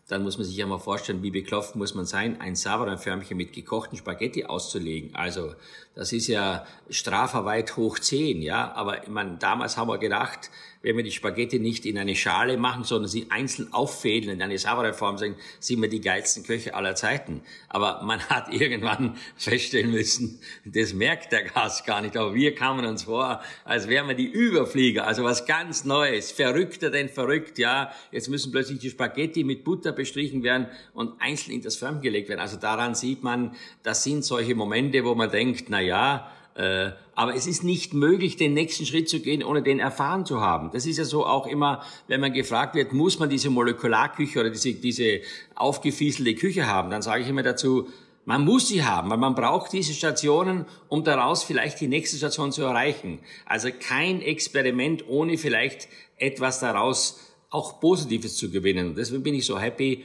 dann 0.08 0.22
muss 0.22 0.36
man 0.36 0.46
sich 0.46 0.56
ja 0.56 0.66
mal 0.66 0.78
vorstellen, 0.78 1.22
wie 1.22 1.30
beklopft 1.30 1.76
muss 1.76 1.94
man 1.94 2.04
sein, 2.04 2.40
ein 2.40 2.56
Savarin-Förmchen 2.56 3.36
mit 3.36 3.52
gekochten 3.52 3.96
Spaghetti 3.96 4.44
auszulegen. 4.44 5.14
Also 5.14 5.54
das 5.94 6.12
ist 6.12 6.26
ja 6.26 6.66
strafverweit 6.90 7.76
hoch 7.76 7.98
zehn, 7.98 8.42
ja. 8.42 8.72
Aber 8.72 9.04
ich 9.04 9.08
meine, 9.08 9.36
damals 9.38 9.76
haben 9.76 9.88
wir 9.88 9.98
gedacht, 9.98 10.50
wenn 10.84 10.98
wir 10.98 11.02
die 11.02 11.12
Spaghetti 11.12 11.58
nicht 11.58 11.86
in 11.86 11.96
eine 11.96 12.14
Schale 12.14 12.58
machen, 12.58 12.84
sondern 12.84 13.08
sie 13.08 13.28
einzeln 13.30 13.72
auffädeln 13.72 14.34
in 14.36 14.42
eine 14.42 14.58
saubere 14.58 14.92
Form, 14.92 15.16
sind, 15.16 15.36
sind 15.58 15.80
wir 15.80 15.88
die 15.88 16.02
geilsten 16.02 16.44
Köche 16.44 16.74
aller 16.74 16.94
Zeiten. 16.94 17.40
Aber 17.68 18.02
man 18.02 18.20
hat 18.28 18.52
irgendwann 18.52 19.16
feststellen 19.36 19.90
müssen, 19.90 20.40
das 20.66 20.92
merkt 20.92 21.32
der 21.32 21.44
Gast 21.44 21.86
gar 21.86 22.02
nicht. 22.02 22.16
Aber 22.16 22.34
wir 22.34 22.54
kamen 22.54 22.84
uns 22.84 23.04
vor, 23.04 23.40
als 23.64 23.88
wären 23.88 24.08
wir 24.08 24.14
die 24.14 24.30
Überflieger. 24.30 25.06
Also 25.06 25.24
was 25.24 25.46
ganz 25.46 25.84
Neues. 25.84 26.32
Verrückter 26.32 26.90
denn 26.90 27.08
verrückt, 27.08 27.58
ja. 27.58 27.90
Jetzt 28.10 28.28
müssen 28.28 28.52
plötzlich 28.52 28.78
die 28.78 28.90
Spaghetti 28.90 29.42
mit 29.42 29.64
Butter 29.64 29.92
bestrichen 29.94 30.42
werden 30.42 30.66
und 30.92 31.20
einzeln 31.20 31.54
in 31.54 31.62
das 31.62 31.76
Förmchen 31.76 32.02
gelegt 32.02 32.28
werden. 32.28 32.40
Also 32.40 32.56
daran 32.56 32.94
sieht 32.94 33.22
man, 33.22 33.54
das 33.82 34.04
sind 34.04 34.24
solche 34.24 34.54
Momente, 34.54 35.04
wo 35.04 35.14
man 35.14 35.30
denkt, 35.30 35.66
na 35.68 35.80
ja, 35.80 36.30
äh, 36.56 36.90
aber 37.16 37.34
es 37.34 37.46
ist 37.46 37.64
nicht 37.64 37.94
möglich, 37.94 38.36
den 38.36 38.54
nächsten 38.54 38.86
Schritt 38.86 39.08
zu 39.08 39.20
gehen, 39.20 39.42
ohne 39.42 39.62
den 39.62 39.80
erfahren 39.80 40.24
zu 40.24 40.40
haben. 40.40 40.70
Das 40.72 40.86
ist 40.86 40.98
ja 40.98 41.04
so 41.04 41.26
auch 41.26 41.46
immer, 41.46 41.82
wenn 42.08 42.20
man 42.20 42.32
gefragt 42.32 42.74
wird, 42.74 42.92
muss 42.92 43.18
man 43.18 43.28
diese 43.28 43.50
Molekularküche 43.50 44.40
oder 44.40 44.50
diese, 44.50 44.74
diese 44.74 45.20
aufgefieselte 45.54 46.34
Küche 46.34 46.66
haben, 46.66 46.90
dann 46.90 47.02
sage 47.02 47.22
ich 47.22 47.28
immer 47.28 47.42
dazu, 47.42 47.88
man 48.24 48.42
muss 48.42 48.68
sie 48.68 48.84
haben, 48.84 49.10
weil 49.10 49.18
man 49.18 49.34
braucht 49.34 49.72
diese 49.72 49.92
Stationen, 49.92 50.64
um 50.88 51.04
daraus 51.04 51.44
vielleicht 51.44 51.80
die 51.80 51.88
nächste 51.88 52.16
Station 52.16 52.52
zu 52.52 52.62
erreichen. 52.62 53.18
Also 53.44 53.68
kein 53.78 54.22
Experiment, 54.22 55.06
ohne 55.08 55.36
vielleicht 55.36 55.88
etwas 56.16 56.60
daraus 56.60 57.20
auch 57.54 57.80
Positives 57.80 58.36
zu 58.36 58.50
gewinnen. 58.50 58.94
Deswegen 58.96 59.22
bin 59.22 59.34
ich 59.34 59.46
so 59.46 59.58
happy, 59.58 60.04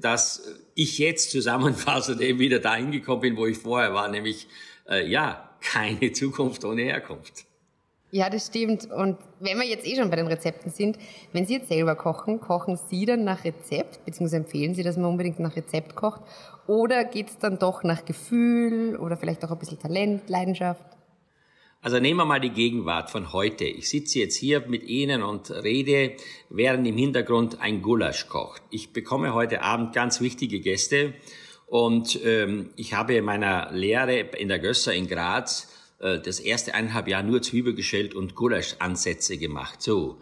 dass 0.00 0.42
ich 0.74 0.98
jetzt 0.98 1.30
zusammenfassend 1.30 2.20
eben 2.20 2.38
wieder 2.38 2.60
dahin 2.60 2.92
gekommen 2.92 3.20
bin, 3.20 3.36
wo 3.36 3.46
ich 3.46 3.58
vorher 3.58 3.92
war, 3.92 4.08
nämlich 4.08 4.46
äh, 4.88 5.06
ja, 5.08 5.50
keine 5.60 6.12
Zukunft 6.12 6.64
ohne 6.64 6.82
Herkunft. 6.82 7.44
Ja, 8.12 8.30
das 8.30 8.46
stimmt. 8.46 8.88
Und 8.92 9.18
wenn 9.40 9.58
wir 9.58 9.66
jetzt 9.66 9.84
eh 9.84 9.96
schon 9.96 10.08
bei 10.08 10.14
den 10.14 10.28
Rezepten 10.28 10.70
sind, 10.70 10.98
wenn 11.32 11.46
Sie 11.46 11.54
jetzt 11.54 11.68
selber 11.68 11.96
kochen, 11.96 12.40
kochen 12.40 12.78
Sie 12.88 13.06
dann 13.06 13.24
nach 13.24 13.42
Rezept, 13.42 14.04
beziehungsweise 14.04 14.36
empfehlen 14.36 14.74
Sie, 14.76 14.84
dass 14.84 14.96
man 14.96 15.06
unbedingt 15.06 15.40
nach 15.40 15.56
Rezept 15.56 15.96
kocht? 15.96 16.20
Oder 16.68 17.04
geht 17.04 17.30
es 17.30 17.38
dann 17.38 17.58
doch 17.58 17.82
nach 17.82 18.04
Gefühl 18.04 18.96
oder 18.96 19.16
vielleicht 19.16 19.44
auch 19.44 19.50
ein 19.50 19.58
bisschen 19.58 19.80
Talent, 19.80 20.30
Leidenschaft? 20.30 20.93
Also 21.84 21.98
nehmen 22.00 22.16
wir 22.16 22.24
mal 22.24 22.40
die 22.40 22.48
Gegenwart 22.48 23.10
von 23.10 23.34
heute. 23.34 23.64
Ich 23.64 23.90
sitze 23.90 24.18
jetzt 24.18 24.36
hier 24.36 24.64
mit 24.66 24.84
Ihnen 24.84 25.22
und 25.22 25.50
rede, 25.50 26.16
während 26.48 26.86
im 26.86 26.96
Hintergrund 26.96 27.60
ein 27.60 27.82
Gulasch 27.82 28.26
kocht. 28.26 28.62
Ich 28.70 28.94
bekomme 28.94 29.34
heute 29.34 29.60
Abend 29.60 29.92
ganz 29.92 30.22
wichtige 30.22 30.60
Gäste 30.60 31.12
und 31.66 32.18
ähm, 32.24 32.70
ich 32.76 32.94
habe 32.94 33.16
in 33.16 33.26
meiner 33.26 33.70
Lehre 33.70 34.18
in 34.18 34.48
der 34.48 34.60
Gösser 34.60 34.94
in 34.94 35.08
Graz 35.08 35.68
äh, 35.98 36.20
das 36.20 36.40
erste 36.40 36.72
eineinhalb 36.72 37.06
Jahr 37.06 37.22
nur 37.22 37.42
Zwiebel 37.42 37.74
geschält 37.74 38.14
und 38.14 38.34
Gulaschansätze 38.34 39.36
gemacht. 39.36 39.82
So. 39.82 40.16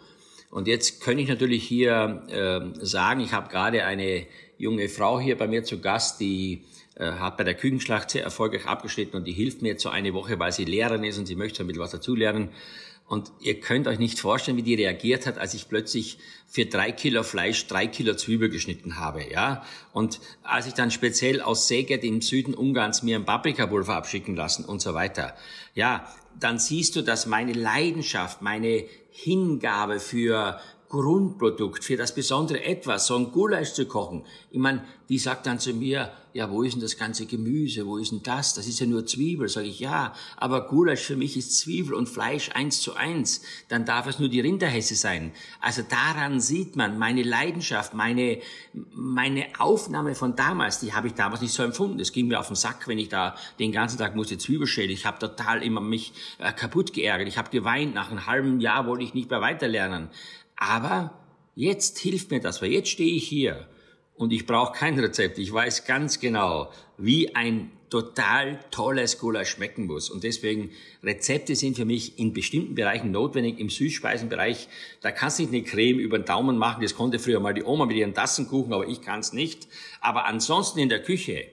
Und 0.51 0.67
jetzt 0.67 0.99
könnte 0.99 1.23
ich 1.23 1.29
natürlich 1.29 1.63
hier 1.63 2.23
äh, 2.27 2.85
sagen, 2.85 3.21
ich 3.21 3.31
habe 3.31 3.47
gerade 3.47 3.85
eine 3.85 4.27
junge 4.57 4.89
Frau 4.89 5.17
hier 5.17 5.37
bei 5.37 5.47
mir 5.47 5.63
zu 5.63 5.79
Gast, 5.79 6.19
die 6.19 6.65
hat 6.99 7.37
bei 7.37 7.43
der 7.43 7.55
Küchenschlacht 7.55 8.11
sehr 8.11 8.23
erfolgreich 8.23 8.65
abgeschnitten 8.65 9.17
und 9.17 9.25
die 9.25 9.31
hilft 9.31 9.61
mir 9.61 9.69
jetzt 9.69 9.83
so 9.83 9.89
eine 9.89 10.13
Woche, 10.13 10.39
weil 10.39 10.51
sie 10.51 10.65
Lehrerin 10.65 11.03
ist 11.03 11.17
und 11.17 11.25
sie 11.25 11.35
möchte 11.35 11.63
ein 11.63 11.67
bisschen 11.67 11.81
was 11.81 11.91
dazulernen. 11.91 12.49
Und 13.07 13.31
ihr 13.41 13.59
könnt 13.59 13.87
euch 13.87 13.99
nicht 13.99 14.19
vorstellen, 14.19 14.57
wie 14.57 14.63
die 14.63 14.75
reagiert 14.75 15.27
hat, 15.27 15.37
als 15.37 15.53
ich 15.53 15.67
plötzlich 15.67 16.17
für 16.47 16.65
drei 16.65 16.91
Kilo 16.91 17.23
Fleisch 17.23 17.67
drei 17.67 17.85
Kilo 17.85 18.15
Zwiebel 18.15 18.49
geschnitten 18.49 18.97
habe, 18.97 19.29
ja. 19.29 19.63
Und 19.91 20.19
als 20.41 20.67
ich 20.67 20.73
dann 20.73 20.89
speziell 20.89 21.41
aus 21.41 21.65
Szeged 21.65 22.03
im 22.03 22.21
Süden 22.21 22.53
Ungarns 22.53 23.03
mir 23.03 23.17
ein 23.17 23.25
Paprikapulver 23.25 23.95
abschicken 23.95 24.35
lassen 24.35 24.63
und 24.63 24.81
so 24.81 24.93
weiter. 24.93 25.35
Ja, 25.75 26.07
dann 26.39 26.59
siehst 26.59 26.95
du, 26.95 27.01
dass 27.01 27.25
meine 27.25 27.53
Leidenschaft, 27.53 28.41
meine 28.41 28.85
Hingabe 29.11 29.99
für 29.99 30.59
Grundprodukt, 30.93 31.83
für 31.83 31.97
das 31.97 32.13
besondere 32.13 32.63
Etwas, 32.63 33.07
so 33.07 33.15
ein 33.15 33.31
Gulasch 33.31 33.73
zu 33.73 33.87
kochen. 33.87 34.23
Ich 34.51 34.59
meine, 34.59 34.83
die 35.09 35.17
sagt 35.17 35.47
dann 35.47 35.57
zu 35.57 35.73
mir, 35.73 36.11
ja, 36.33 36.51
wo 36.51 36.61
ist 36.61 36.73
denn 36.73 36.81
das 36.81 36.97
ganze 36.97 37.25
Gemüse, 37.25 37.87
wo 37.87 37.97
ist 37.97 38.11
denn 38.11 38.21
das? 38.21 38.53
Das 38.53 38.67
ist 38.67 38.79
ja 38.79 38.85
nur 38.85 39.03
Zwiebel. 39.05 39.49
Sag 39.49 39.65
ich, 39.65 39.79
ja, 39.79 40.13
aber 40.37 40.67
Gulasch 40.67 41.01
für 41.01 41.15
mich 41.15 41.35
ist 41.35 41.57
Zwiebel 41.57 41.95
und 41.95 42.09
Fleisch 42.09 42.51
eins 42.53 42.81
zu 42.81 42.93
eins. 42.93 43.41
Dann 43.69 43.85
darf 43.85 44.05
es 44.05 44.19
nur 44.19 44.29
die 44.29 44.39
Rinderhesse 44.39 44.93
sein. 44.93 45.31
Also 45.61 45.81
daran 45.81 46.39
sieht 46.39 46.75
man 46.75 46.99
meine 46.99 47.23
Leidenschaft, 47.23 47.95
meine, 47.95 48.39
meine 48.91 49.45
Aufnahme 49.57 50.13
von 50.13 50.35
damals, 50.35 50.79
die 50.79 50.93
habe 50.93 51.07
ich 51.07 51.15
damals 51.15 51.41
nicht 51.41 51.53
so 51.53 51.63
empfunden. 51.63 51.99
Es 51.99 52.11
ging 52.11 52.27
mir 52.27 52.39
auf 52.39 52.47
den 52.47 52.55
Sack, 52.55 52.87
wenn 52.87 52.99
ich 52.99 53.09
da 53.09 53.35
den 53.57 53.71
ganzen 53.71 53.97
Tag 53.97 54.15
musste 54.15 54.37
Zwiebel 54.37 54.67
schälen. 54.67 54.91
Ich 54.91 55.07
habe 55.07 55.17
total 55.17 55.63
immer 55.63 55.81
mich 55.81 56.13
äh, 56.37 56.53
kaputt 56.53 56.93
geärgert. 56.93 57.27
Ich 57.27 57.39
habe 57.39 57.49
geweint. 57.49 57.95
Nach 57.95 58.11
einem 58.11 58.27
halben 58.27 58.59
Jahr 58.59 58.85
wollte 58.85 59.03
ich 59.03 59.15
nicht 59.15 59.31
mehr 59.31 59.41
weiterlernen. 59.41 60.09
Aber 60.65 61.13
jetzt 61.55 61.99
hilft 61.99 62.31
mir 62.31 62.39
das, 62.39 62.61
weil 62.61 62.71
jetzt 62.71 62.87
stehe 62.87 63.13
ich 63.13 63.27
hier 63.27 63.67
und 64.15 64.31
ich 64.31 64.45
brauche 64.45 64.71
kein 64.71 64.97
Rezept. 64.97 65.37
Ich 65.37 65.51
weiß 65.51 65.83
ganz 65.85 66.21
genau, 66.21 66.71
wie 66.97 67.35
ein 67.35 67.69
total 67.89 68.59
tolles 68.71 69.19
Gulasch 69.19 69.49
schmecken 69.49 69.87
muss. 69.87 70.09
Und 70.09 70.23
deswegen, 70.23 70.71
Rezepte 71.03 71.57
sind 71.57 71.75
für 71.75 71.83
mich 71.83 72.17
in 72.17 72.31
bestimmten 72.31 72.75
Bereichen 72.75 73.11
notwendig. 73.11 73.59
Im 73.59 73.69
Süßspeisenbereich, 73.69 74.69
da 75.01 75.11
kannst 75.11 75.37
du 75.37 75.43
nicht 75.43 75.53
eine 75.53 75.63
Creme 75.63 75.99
über 75.99 76.17
den 76.17 76.25
Daumen 76.25 76.57
machen. 76.57 76.81
Das 76.81 76.95
konnte 76.95 77.19
früher 77.19 77.41
mal 77.41 77.53
die 77.53 77.63
Oma 77.63 77.85
mit 77.85 77.97
ihren 77.97 78.13
Tassenkuchen, 78.13 78.71
aber 78.71 78.87
ich 78.87 79.01
kann 79.01 79.19
es 79.19 79.33
nicht. 79.33 79.67
Aber 79.99 80.25
ansonsten 80.25 80.79
in 80.79 80.87
der 80.87 81.03
Küche, 81.03 81.45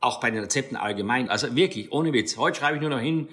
auch 0.00 0.20
bei 0.20 0.30
den 0.30 0.40
Rezepten 0.40 0.76
allgemein, 0.76 1.28
also 1.28 1.54
wirklich, 1.54 1.92
ohne 1.92 2.14
Witz. 2.14 2.38
Heute 2.38 2.60
schreibe 2.60 2.76
ich 2.76 2.80
nur 2.80 2.90
noch 2.90 3.00
hin, 3.00 3.28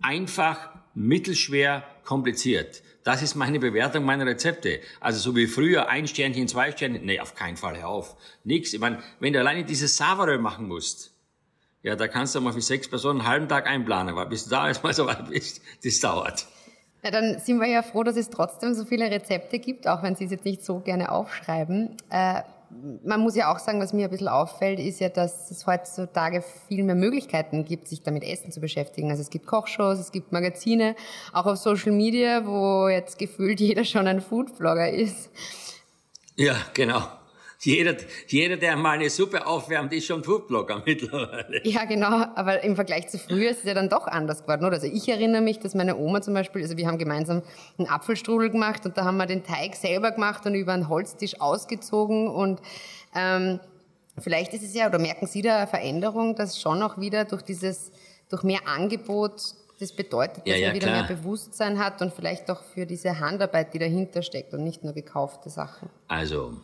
einfach, 0.00 0.70
mittelschwer, 0.94 1.84
kompliziert. 2.04 2.82
Das 3.08 3.22
ist 3.22 3.36
meine 3.36 3.58
Bewertung 3.58 4.04
meiner 4.04 4.26
Rezepte. 4.26 4.80
Also 5.00 5.18
so 5.18 5.34
wie 5.34 5.46
früher 5.46 5.88
ein 5.88 6.06
Sternchen, 6.06 6.46
zwei 6.46 6.72
Sternchen. 6.72 7.06
Nee, 7.06 7.20
auf 7.20 7.34
keinen 7.34 7.56
Fall, 7.56 7.78
hör 7.78 7.88
auf. 7.88 8.16
Nix. 8.44 8.74
Ich 8.74 8.80
meine, 8.80 8.98
wenn 9.18 9.32
du 9.32 9.38
alleine 9.38 9.64
dieses 9.64 9.96
Savarö 9.96 10.36
machen 10.36 10.68
musst, 10.68 11.14
ja, 11.82 11.96
da 11.96 12.06
kannst 12.06 12.34
du 12.34 12.42
mal 12.42 12.52
für 12.52 12.60
sechs 12.60 12.86
Personen 12.86 13.20
einen 13.20 13.28
halben 13.30 13.48
Tag 13.48 13.66
einplanen, 13.66 14.14
weil 14.14 14.26
bis 14.26 14.44
du 14.44 14.50
da 14.50 14.68
erstmal 14.68 14.92
so 14.92 15.06
weit 15.06 15.26
bist, 15.30 15.62
das 15.82 16.00
dauert. 16.00 16.46
Ja, 17.02 17.10
dann 17.10 17.38
sind 17.38 17.58
wir 17.60 17.66
ja 17.66 17.82
froh, 17.82 18.02
dass 18.02 18.18
es 18.18 18.28
trotzdem 18.28 18.74
so 18.74 18.84
viele 18.84 19.10
Rezepte 19.10 19.58
gibt, 19.58 19.88
auch 19.88 20.02
wenn 20.02 20.14
Sie 20.14 20.26
es 20.26 20.30
jetzt 20.30 20.44
nicht 20.44 20.62
so 20.62 20.80
gerne 20.80 21.10
aufschreiben. 21.10 21.96
Äh, 22.10 22.42
man 23.04 23.20
muss 23.20 23.34
ja 23.34 23.52
auch 23.52 23.58
sagen, 23.58 23.80
was 23.80 23.92
mir 23.92 24.04
ein 24.04 24.10
bisschen 24.10 24.28
auffällt, 24.28 24.78
ist 24.78 25.00
ja, 25.00 25.08
dass 25.08 25.50
es 25.50 25.66
heutzutage 25.66 26.42
viel 26.68 26.84
mehr 26.84 26.94
Möglichkeiten 26.94 27.64
gibt, 27.64 27.88
sich 27.88 28.02
damit 28.02 28.24
Essen 28.24 28.52
zu 28.52 28.60
beschäftigen. 28.60 29.10
Also 29.10 29.22
es 29.22 29.30
gibt 29.30 29.46
Kochshows, 29.46 29.98
es 29.98 30.12
gibt 30.12 30.32
Magazine, 30.32 30.94
auch 31.32 31.46
auf 31.46 31.58
Social 31.58 31.92
Media, 31.92 32.46
wo 32.46 32.88
jetzt 32.88 33.18
gefühlt 33.18 33.60
jeder 33.60 33.84
schon 33.84 34.06
ein 34.06 34.20
Foodblogger 34.20 34.90
ist. 34.90 35.30
Ja, 36.36 36.56
genau. 36.74 37.02
Jeder, 37.60 37.96
jeder, 38.28 38.56
der 38.56 38.76
mal 38.76 38.92
eine 38.92 39.10
Suppe 39.10 39.44
aufwärmt, 39.44 39.92
ist 39.92 40.06
schon 40.06 40.22
Foodblogger 40.22 40.82
mittlerweile. 40.86 41.60
Ja, 41.64 41.84
genau. 41.84 42.26
Aber 42.36 42.62
im 42.62 42.76
Vergleich 42.76 43.08
zu 43.08 43.18
früher 43.18 43.50
ist 43.50 43.60
es 43.60 43.64
ja 43.64 43.74
dann 43.74 43.88
doch 43.88 44.06
anders 44.06 44.42
geworden, 44.42 44.64
oder? 44.64 44.74
Also 44.74 44.86
ich 44.86 45.08
erinnere 45.08 45.42
mich, 45.42 45.58
dass 45.58 45.74
meine 45.74 45.96
Oma 45.96 46.22
zum 46.22 46.34
Beispiel, 46.34 46.62
also 46.62 46.76
wir 46.76 46.86
haben 46.86 46.98
gemeinsam 46.98 47.42
einen 47.76 47.88
Apfelstrudel 47.88 48.50
gemacht 48.50 48.86
und 48.86 48.96
da 48.96 49.04
haben 49.04 49.16
wir 49.16 49.26
den 49.26 49.42
Teig 49.42 49.74
selber 49.74 50.12
gemacht 50.12 50.46
und 50.46 50.54
über 50.54 50.72
einen 50.72 50.88
Holztisch 50.88 51.40
ausgezogen 51.40 52.28
und 52.28 52.60
ähm, 53.16 53.58
vielleicht 54.18 54.54
ist 54.54 54.62
es 54.62 54.74
ja, 54.74 54.86
oder 54.86 55.00
merken 55.00 55.26
Sie 55.26 55.42
da 55.42 55.58
eine 55.58 55.66
Veränderung, 55.66 56.36
dass 56.36 56.60
schon 56.60 56.80
auch 56.82 56.98
wieder 56.98 57.24
durch 57.24 57.42
dieses, 57.42 57.90
durch 58.28 58.44
mehr 58.44 58.60
Angebot 58.66 59.54
das 59.80 59.92
bedeutet, 59.92 60.38
dass 60.38 60.54
ja, 60.54 60.56
ja, 60.56 60.66
man 60.68 60.76
wieder 60.76 60.88
klar. 60.88 61.06
mehr 61.06 61.16
Bewusstsein 61.16 61.78
hat 61.78 62.02
und 62.02 62.12
vielleicht 62.12 62.50
auch 62.50 62.62
für 62.62 62.86
diese 62.86 63.20
Handarbeit, 63.20 63.74
die 63.74 63.78
dahinter 63.78 64.22
steckt 64.22 64.52
und 64.52 64.64
nicht 64.64 64.82
nur 64.82 64.92
gekaufte 64.92 65.50
Sachen. 65.50 65.88
Also, 66.08 66.54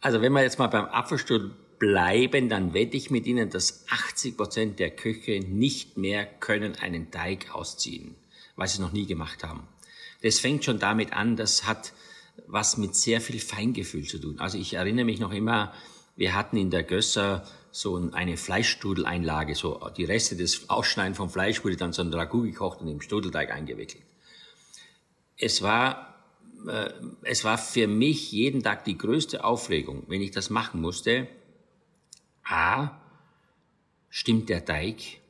also 0.00 0.22
wenn 0.22 0.32
wir 0.32 0.42
jetzt 0.42 0.58
mal 0.58 0.68
beim 0.68 0.86
Apfelstrudel 0.86 1.50
bleiben, 1.78 2.48
dann 2.48 2.74
wette 2.74 2.96
ich 2.96 3.10
mit 3.10 3.26
Ihnen, 3.26 3.50
dass 3.50 3.84
80 3.88 4.36
Prozent 4.36 4.78
der 4.78 4.90
Köche 4.90 5.40
nicht 5.40 5.96
mehr 5.96 6.26
können 6.26 6.76
einen 6.76 7.10
Teig 7.10 7.54
ausziehen, 7.54 8.16
weil 8.56 8.68
sie 8.68 8.74
es 8.74 8.80
noch 8.80 8.92
nie 8.92 9.06
gemacht 9.06 9.44
haben. 9.44 9.66
Das 10.22 10.40
fängt 10.40 10.64
schon 10.64 10.78
damit 10.78 11.12
an, 11.12 11.36
das 11.36 11.66
hat 11.66 11.92
was 12.46 12.76
mit 12.76 12.94
sehr 12.94 13.20
viel 13.20 13.40
Feingefühl 13.40 14.04
zu 14.04 14.18
tun. 14.18 14.38
Also 14.38 14.58
ich 14.58 14.74
erinnere 14.74 15.04
mich 15.04 15.20
noch 15.20 15.32
immer, 15.32 15.72
wir 16.16 16.34
hatten 16.34 16.56
in 16.56 16.70
der 16.70 16.82
Gösser 16.82 17.46
so 17.70 18.10
eine 18.12 18.36
Fleischstrudeleinlage, 18.36 19.54
so 19.54 19.90
die 19.96 20.04
Reste 20.04 20.36
des 20.36 20.68
Ausschneiden 20.70 21.14
vom 21.14 21.30
Fleisch 21.30 21.64
wurde 21.64 21.76
dann 21.76 21.92
so 21.92 22.02
ein 22.02 22.12
Ragout 22.12 22.42
gekocht 22.42 22.80
und 22.80 22.88
im 22.88 23.00
Strudelteig 23.00 23.52
eingewickelt. 23.52 24.02
Es 25.36 25.62
war 25.62 26.07
äh, 26.66 26.90
es 27.22 27.44
war 27.44 27.58
für 27.58 27.86
mich 27.86 28.32
jeden 28.32 28.62
Tag 28.62 28.84
die 28.84 28.98
größte 28.98 29.44
Aufregung, 29.44 30.04
wenn 30.08 30.22
ich 30.22 30.30
das 30.30 30.50
machen 30.50 30.80
musste. 30.80 31.28
A, 32.44 33.00
stimmt 34.08 34.48
der 34.48 34.64
Teig? 34.64 35.20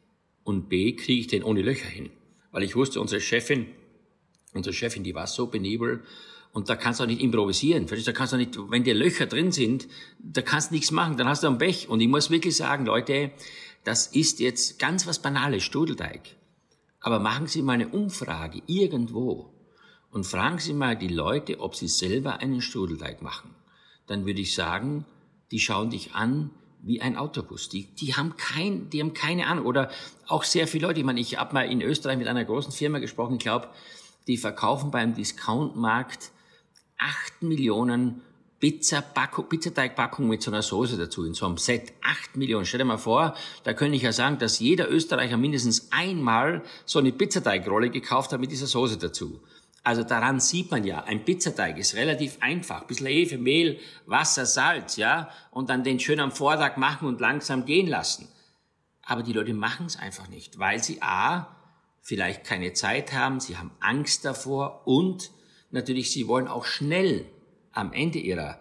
Und 0.44 0.68
B, 0.68 0.94
kriege 0.94 1.20
ich 1.20 1.26
den 1.26 1.42
ohne 1.42 1.62
Löcher 1.62 1.88
hin? 1.88 2.11
Weil 2.52 2.62
ich 2.62 2.75
wusste, 2.75 3.00
unsere 3.00 3.20
Chefin, 3.20 3.66
unsere 4.54 4.73
Chefin, 4.73 5.04
die 5.04 5.14
war 5.14 5.26
so 5.26 5.47
benebelt, 5.49 6.00
und 6.52 6.68
da 6.68 6.76
kannst 6.76 6.99
du 6.99 7.04
auch 7.04 7.08
nicht 7.08 7.20
improvisieren. 7.20 7.87
Da 7.87 8.12
kannst 8.12 8.32
du 8.32 8.37
nicht, 8.37 8.58
wenn 8.70 8.82
dir 8.82 8.94
Löcher 8.94 9.26
drin 9.26 9.52
sind, 9.52 9.87
da 10.18 10.42
kannst 10.42 10.70
du 10.70 10.75
nichts 10.75 10.90
machen, 10.90 11.16
dann 11.16 11.28
hast 11.28 11.42
du 11.42 11.47
einen 11.47 11.58
Pech. 11.58 11.88
Und 11.88 12.00
ich 12.00 12.08
muss 12.08 12.30
wirklich 12.30 12.56
sagen, 12.56 12.87
Leute, 12.87 13.30
das 13.85 14.06
ist 14.08 14.40
jetzt 14.40 14.78
ganz 14.78 15.06
was 15.06 15.20
Banales, 15.20 15.62
Studelteig. 15.62 16.23
Aber 17.00 17.20
machen 17.20 17.47
Sie 17.47 17.62
mal 17.62 17.75
eine 17.75 17.88
Umfrage 17.88 18.62
irgendwo 18.66 19.52
und 20.10 20.24
fragen 20.24 20.58
Sie 20.58 20.72
mal 20.72 20.96
die 20.96 21.08
Leute, 21.08 21.60
ob 21.60 21.76
sie 21.76 21.88
selber 21.88 22.38
einen 22.38 22.62
Strudelteig 22.62 23.22
machen. 23.22 23.54
Dann 24.06 24.26
würde 24.26 24.40
ich 24.40 24.54
sagen, 24.54 25.04
die 25.50 25.60
schauen 25.60 25.90
dich 25.90 26.14
an 26.14 26.50
wie 26.82 27.00
ein 27.00 27.16
Autobus. 27.16 27.68
Die, 27.68 27.84
die 27.94 28.14
haben 28.14 28.36
kein, 28.36 28.88
die 28.90 29.00
haben 29.00 29.14
keine 29.14 29.46
Ahnung. 29.46 29.66
Oder 29.66 29.90
auch 30.26 30.44
sehr 30.44 30.66
viele 30.66 30.86
Leute. 30.86 31.00
Ich 31.00 31.06
meine, 31.06 31.20
ich 31.20 31.38
habe 31.38 31.54
mal 31.54 31.70
in 31.70 31.82
Österreich 31.82 32.18
mit 32.18 32.28
einer 32.28 32.44
großen 32.44 32.72
Firma 32.72 32.98
gesprochen. 32.98 33.34
Ich 33.34 33.40
glaube, 33.40 33.68
die 34.26 34.36
verkaufen 34.36 34.90
beim 34.90 35.14
Discountmarkt 35.14 36.30
acht 36.98 37.42
Millionen 37.42 38.22
Pizza 38.60 39.02
Pizzateigpackungen 39.02 40.28
mit 40.28 40.42
so 40.42 40.50
einer 40.50 40.62
Soße 40.62 40.96
dazu, 40.96 41.24
in 41.24 41.34
so 41.34 41.46
einem 41.46 41.58
Set. 41.58 41.92
Acht 42.02 42.36
Millionen. 42.36 42.66
Stell 42.66 42.78
dir 42.78 42.84
mal 42.84 42.98
vor, 42.98 43.34
da 43.62 43.72
könnte 43.72 43.96
ich 43.96 44.02
ja 44.02 44.12
sagen, 44.12 44.38
dass 44.38 44.58
jeder 44.58 44.90
Österreicher 44.90 45.36
mindestens 45.36 45.92
einmal 45.92 46.62
so 46.84 46.98
eine 46.98 47.12
Pizzateigrolle 47.12 47.90
gekauft 47.90 48.32
hat 48.32 48.40
mit 48.40 48.50
dieser 48.50 48.66
Soße 48.66 48.98
dazu. 48.98 49.40
Also 49.88 50.02
daran 50.02 50.38
sieht 50.38 50.71
man 50.71 50.85
ja, 50.85 51.04
ein 51.04 51.25
Pizzateig 51.25 51.78
ist 51.78 51.95
relativ 51.95 52.37
einfach. 52.40 52.83
Ein 52.83 52.87
bisschen 52.88 53.07
Hefe, 53.07 53.38
Mehl, 53.38 53.80
Wasser, 54.04 54.45
Salz, 54.45 54.97
ja, 54.97 55.30
und 55.50 55.71
dann 55.71 55.83
den 55.83 55.99
schön 55.99 56.21
am 56.21 56.30
Vortag 56.30 56.76
machen 56.76 57.09
und 57.09 57.23
langsam 57.23 57.64
gehen 57.64 57.87
lassen. 57.87 58.28
Aber 59.02 59.23
die 59.23 59.33
Leute 59.33 59.54
machen 59.54 59.87
es 59.87 59.97
einfach 59.97 60.28
nicht, 60.28 60.59
weil 60.59 60.83
sie 60.85 61.00
A, 61.00 61.57
vielleicht 62.02 62.45
keine 62.45 62.75
Zeit 62.75 63.14
haben, 63.14 63.40
sie 63.40 63.57
haben 63.57 63.71
Angst 63.80 64.26
davor 64.26 64.87
und 64.87 65.30
natürlich, 65.71 66.11
sie 66.11 66.28
wollen 66.28 66.49
auch 66.49 66.66
schnell 66.66 67.25
am 67.73 67.95
Ende 67.95 68.18
ihrer, 68.18 68.61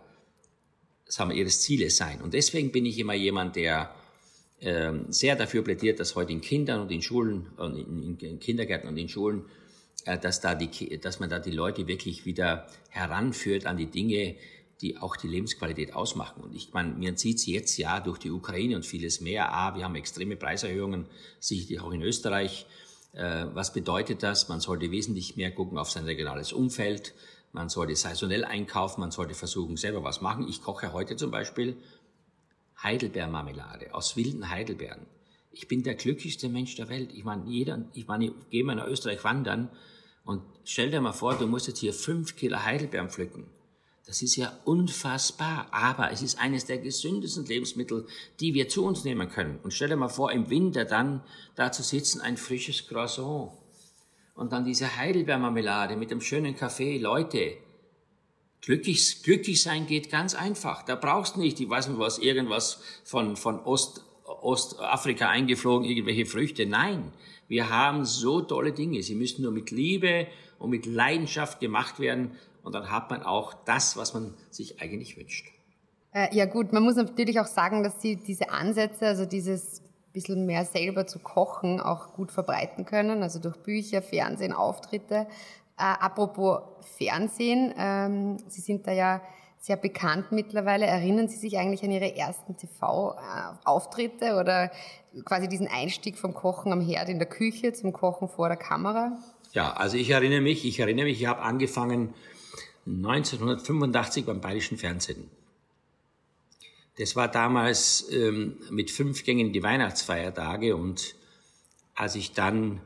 sagen 1.07 1.31
wir, 1.31 1.35
ihres 1.35 1.59
Zieles 1.59 1.97
sein. 1.97 2.21
Und 2.21 2.35
deswegen 2.35 2.71
bin 2.71 2.85
ich 2.85 2.99
immer 2.99 3.15
jemand, 3.15 3.57
der 3.57 3.93
äh, 4.61 4.93
sehr 5.09 5.35
dafür 5.35 5.61
plädiert, 5.61 5.99
dass 5.99 6.15
heute 6.15 6.31
in 6.31 6.39
Kindern 6.39 6.79
und 6.79 6.89
in 6.89 7.01
Schulen, 7.01 7.47
in, 7.59 8.17
in 8.17 8.39
Kindergärten 8.39 8.87
und 8.87 8.95
in 8.95 9.09
Schulen 9.09 9.43
dass, 10.15 10.39
da 10.39 10.55
die, 10.55 10.99
dass 10.99 11.19
man 11.19 11.29
da 11.29 11.39
die 11.39 11.51
Leute 11.51 11.87
wirklich 11.87 12.25
wieder 12.25 12.67
heranführt 12.89 13.65
an 13.65 13.75
die 13.75 13.87
Dinge, 13.87 14.35
die 14.81 14.97
auch 14.97 15.17
die 15.17 15.27
Lebensqualität 15.27 15.93
ausmachen. 15.93 16.43
Und 16.43 16.55
ich 16.55 16.71
meine, 16.73 16.93
mir 16.93 17.15
zieht 17.15 17.39
sie 17.39 17.53
jetzt 17.53 17.77
ja 17.77 17.99
durch 17.99 18.19
die 18.19 18.31
Ukraine 18.31 18.75
und 18.75 18.85
vieles 18.85 19.21
mehr. 19.21 19.51
A, 19.51 19.75
wir 19.75 19.83
haben 19.83 19.95
extreme 19.95 20.35
Preiserhöhungen, 20.35 21.07
sicherlich 21.39 21.81
auch 21.81 21.91
in 21.91 22.01
Österreich. 22.01 22.67
Äh, 23.13 23.47
was 23.53 23.73
bedeutet 23.73 24.23
das? 24.23 24.49
Man 24.49 24.59
sollte 24.59 24.91
wesentlich 24.91 25.35
mehr 25.35 25.51
gucken 25.51 25.77
auf 25.77 25.89
sein 25.89 26.05
regionales 26.05 26.53
Umfeld. 26.53 27.13
Man 27.51 27.69
sollte 27.69 27.95
saisonell 27.95 28.45
einkaufen. 28.45 29.01
Man 29.01 29.11
sollte 29.11 29.33
versuchen, 29.33 29.77
selber 29.77 30.03
was 30.03 30.21
machen. 30.21 30.47
Ich 30.47 30.61
koche 30.61 30.93
heute 30.93 31.15
zum 31.15 31.31
Beispiel 31.31 31.75
Heidelbeermarmelade 32.81 33.95
aus 33.95 34.15
wilden 34.15 34.49
Heidelbeeren. 34.49 35.07
Ich 35.51 35.67
bin 35.67 35.81
der 35.81 35.95
glücklichste 35.95 36.49
Mensch 36.49 36.75
der 36.75 36.89
Welt. 36.89 37.11
Ich 37.13 37.23
meine, 37.23 37.49
jeder, 37.49 37.83
ich 37.93 38.05
meine, 38.05 38.25
ich 38.25 38.33
gehe 38.51 38.63
mal 38.63 38.75
nach 38.75 38.87
Österreich 38.87 39.23
wandern 39.23 39.69
und 40.27 40.43
stell 40.65 40.91
dir 40.91 40.99
mal 40.99 41.13
vor, 41.13 41.35
du 41.35 41.47
musst 41.47 41.67
jetzt 41.67 41.79
hier 41.79 41.93
fünf 41.93 42.35
Kilo 42.35 42.61
Heidelbeeren 42.63 43.09
pflücken. 43.09 43.45
Das 44.05 44.21
ist 44.21 44.35
ja 44.35 44.51
unfassbar, 44.65 45.67
aber 45.71 46.11
es 46.11 46.21
ist 46.21 46.37
eines 46.37 46.65
der 46.65 46.77
gesündesten 46.77 47.45
Lebensmittel, 47.45 48.05
die 48.41 48.53
wir 48.53 48.67
zu 48.67 48.85
uns 48.85 49.05
nehmen 49.05 49.29
können. 49.29 49.59
Und 49.63 49.73
stell 49.73 49.87
dir 49.87 49.95
mal 49.95 50.09
vor, 50.09 50.31
im 50.33 50.49
Winter 50.49 50.83
dann 50.83 51.23
da 51.55 51.71
zu 51.71 51.81
sitzen, 51.81 52.19
ein 52.19 52.35
frisches 52.35 52.87
Croissant 52.87 53.51
und 54.35 54.51
dann 54.51 54.65
diese 54.65 54.97
Heidelbeermarmelade 54.97 55.95
mit 55.95 56.11
dem 56.11 56.19
schönen 56.19 56.57
Kaffee. 56.57 56.97
Leute, 56.97 57.57
glücklich, 58.61 59.23
glücklich 59.23 59.61
sein 59.61 59.87
geht 59.87 60.09
ganz 60.09 60.35
einfach. 60.35 60.83
Da 60.83 60.95
brauchst 60.95 61.37
nicht, 61.37 61.59
ich 61.61 61.69
weiß 61.69 61.87
nicht 61.87 61.99
was, 61.99 62.19
irgendwas 62.19 62.81
von, 63.05 63.37
von 63.37 63.59
Ost, 63.61 64.03
Ostafrika 64.27 65.29
eingeflogen, 65.29 65.87
irgendwelche 65.87 66.25
Früchte. 66.25 66.65
Nein, 66.65 67.11
wir 67.47 67.69
haben 67.69 68.05
so 68.05 68.41
tolle 68.41 68.73
Dinge. 68.73 69.01
Sie 69.01 69.15
müssen 69.15 69.43
nur 69.43 69.51
mit 69.51 69.71
Liebe 69.71 70.27
und 70.59 70.69
mit 70.69 70.85
Leidenschaft 70.85 71.59
gemacht 71.59 71.99
werden. 71.99 72.31
Und 72.63 72.73
dann 72.73 72.91
hat 72.91 73.09
man 73.09 73.23
auch 73.23 73.53
das, 73.65 73.95
was 73.95 74.13
man 74.13 74.33
sich 74.49 74.81
eigentlich 74.81 75.17
wünscht. 75.17 75.47
Äh, 76.13 76.35
ja 76.35 76.45
gut, 76.45 76.73
man 76.73 76.83
muss 76.83 76.95
natürlich 76.95 77.39
auch 77.39 77.47
sagen, 77.47 77.83
dass 77.83 78.01
Sie 78.01 78.17
diese 78.17 78.49
Ansätze, 78.49 79.07
also 79.07 79.25
dieses 79.25 79.81
bisschen 80.17 80.47
mehr 80.47 80.65
selber 80.65 81.05
zu 81.05 81.19
kochen, 81.19 81.79
auch 81.79 82.13
gut 82.13 82.31
verbreiten 82.31 82.85
können, 82.85 83.21
also 83.21 83.39
durch 83.39 83.57
Bücher, 83.57 84.01
Fernsehen, 84.01 84.51
Auftritte. 84.51 85.27
Äh, 85.77 85.83
apropos 85.83 86.61
Fernsehen, 86.97 87.71
ähm, 87.77 88.37
Sie 88.47 88.61
sind 88.61 88.87
da 88.87 88.93
ja 88.93 89.21
sehr 89.59 89.77
bekannt 89.77 90.31
mittlerweile. 90.31 90.85
Erinnern 90.85 91.27
Sie 91.27 91.37
sich 91.37 91.57
eigentlich 91.57 91.83
an 91.83 91.91
Ihre 91.91 92.15
ersten 92.15 92.55
TV-Auftritte 92.55 94.35
oder 94.35 94.71
quasi 95.25 95.47
diesen 95.47 95.67
Einstieg 95.67 96.17
vom 96.17 96.33
Kochen 96.33 96.71
am 96.71 96.81
Herd 96.81 97.09
in 97.09 97.19
der 97.19 97.27
Küche 97.27 97.73
zum 97.73 97.93
Kochen 97.93 98.29
vor 98.29 98.47
der 98.47 98.57
Kamera? 98.57 99.17
Ja, 99.53 99.73
also 99.73 99.97
ich 99.97 100.09
erinnere 100.09 100.41
mich, 100.41 100.65
ich 100.65 100.79
erinnere 100.79 101.05
mich, 101.05 101.21
ich 101.21 101.27
habe 101.27 101.41
angefangen 101.41 102.13
1985 102.85 104.25
beim 104.25 104.41
Bayerischen 104.41 104.77
Fernsehen. 104.77 105.29
Das 106.97 107.15
war 107.15 107.27
damals 107.27 108.07
ähm, 108.11 108.57
mit 108.71 108.89
fünf 108.89 109.23
Gängen 109.23 109.53
die 109.53 109.61
Weihnachtsfeiertage 109.61 110.75
und 110.75 111.15
als 111.95 112.15
ich 112.15 112.33
dann 112.33 112.81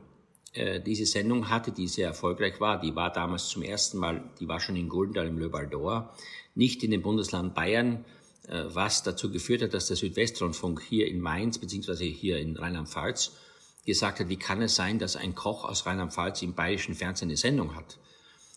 diese 0.54 1.06
Sendung 1.06 1.48
hatte, 1.48 1.72
die 1.72 1.88
sehr 1.88 2.08
erfolgreich 2.08 2.60
war, 2.60 2.78
die 2.78 2.94
war 2.94 3.10
damals 3.10 3.48
zum 3.48 3.62
ersten 3.62 3.96
Mal, 3.96 4.22
die 4.38 4.48
war 4.48 4.60
schon 4.60 4.76
in 4.76 4.90
Guldal 4.90 5.26
im 5.26 5.38
Le 5.38 5.48
Baldor, 5.48 6.14
nicht 6.54 6.82
in 6.84 6.90
dem 6.90 7.00
Bundesland 7.00 7.54
Bayern, 7.54 8.04
äh, 8.48 8.64
was 8.66 9.02
dazu 9.02 9.30
geführt 9.30 9.62
hat, 9.62 9.74
dass 9.74 9.86
der 9.86 9.96
Südwestrundfunk 9.96 10.82
hier 10.82 11.06
in 11.06 11.20
Mainz 11.20 11.58
beziehungsweise 11.58 12.04
hier 12.04 12.38
in 12.38 12.56
Rheinland-Pfalz 12.56 13.32
gesagt 13.86 14.20
hat, 14.20 14.28
wie 14.28 14.36
kann 14.36 14.62
es 14.62 14.74
sein, 14.74 14.98
dass 14.98 15.16
ein 15.16 15.34
Koch 15.34 15.64
aus 15.64 15.86
Rheinland-Pfalz 15.86 16.42
im 16.42 16.54
bayerischen 16.54 16.94
Fernsehen 16.94 17.28
eine 17.28 17.36
Sendung 17.36 17.76
hat? 17.76 17.98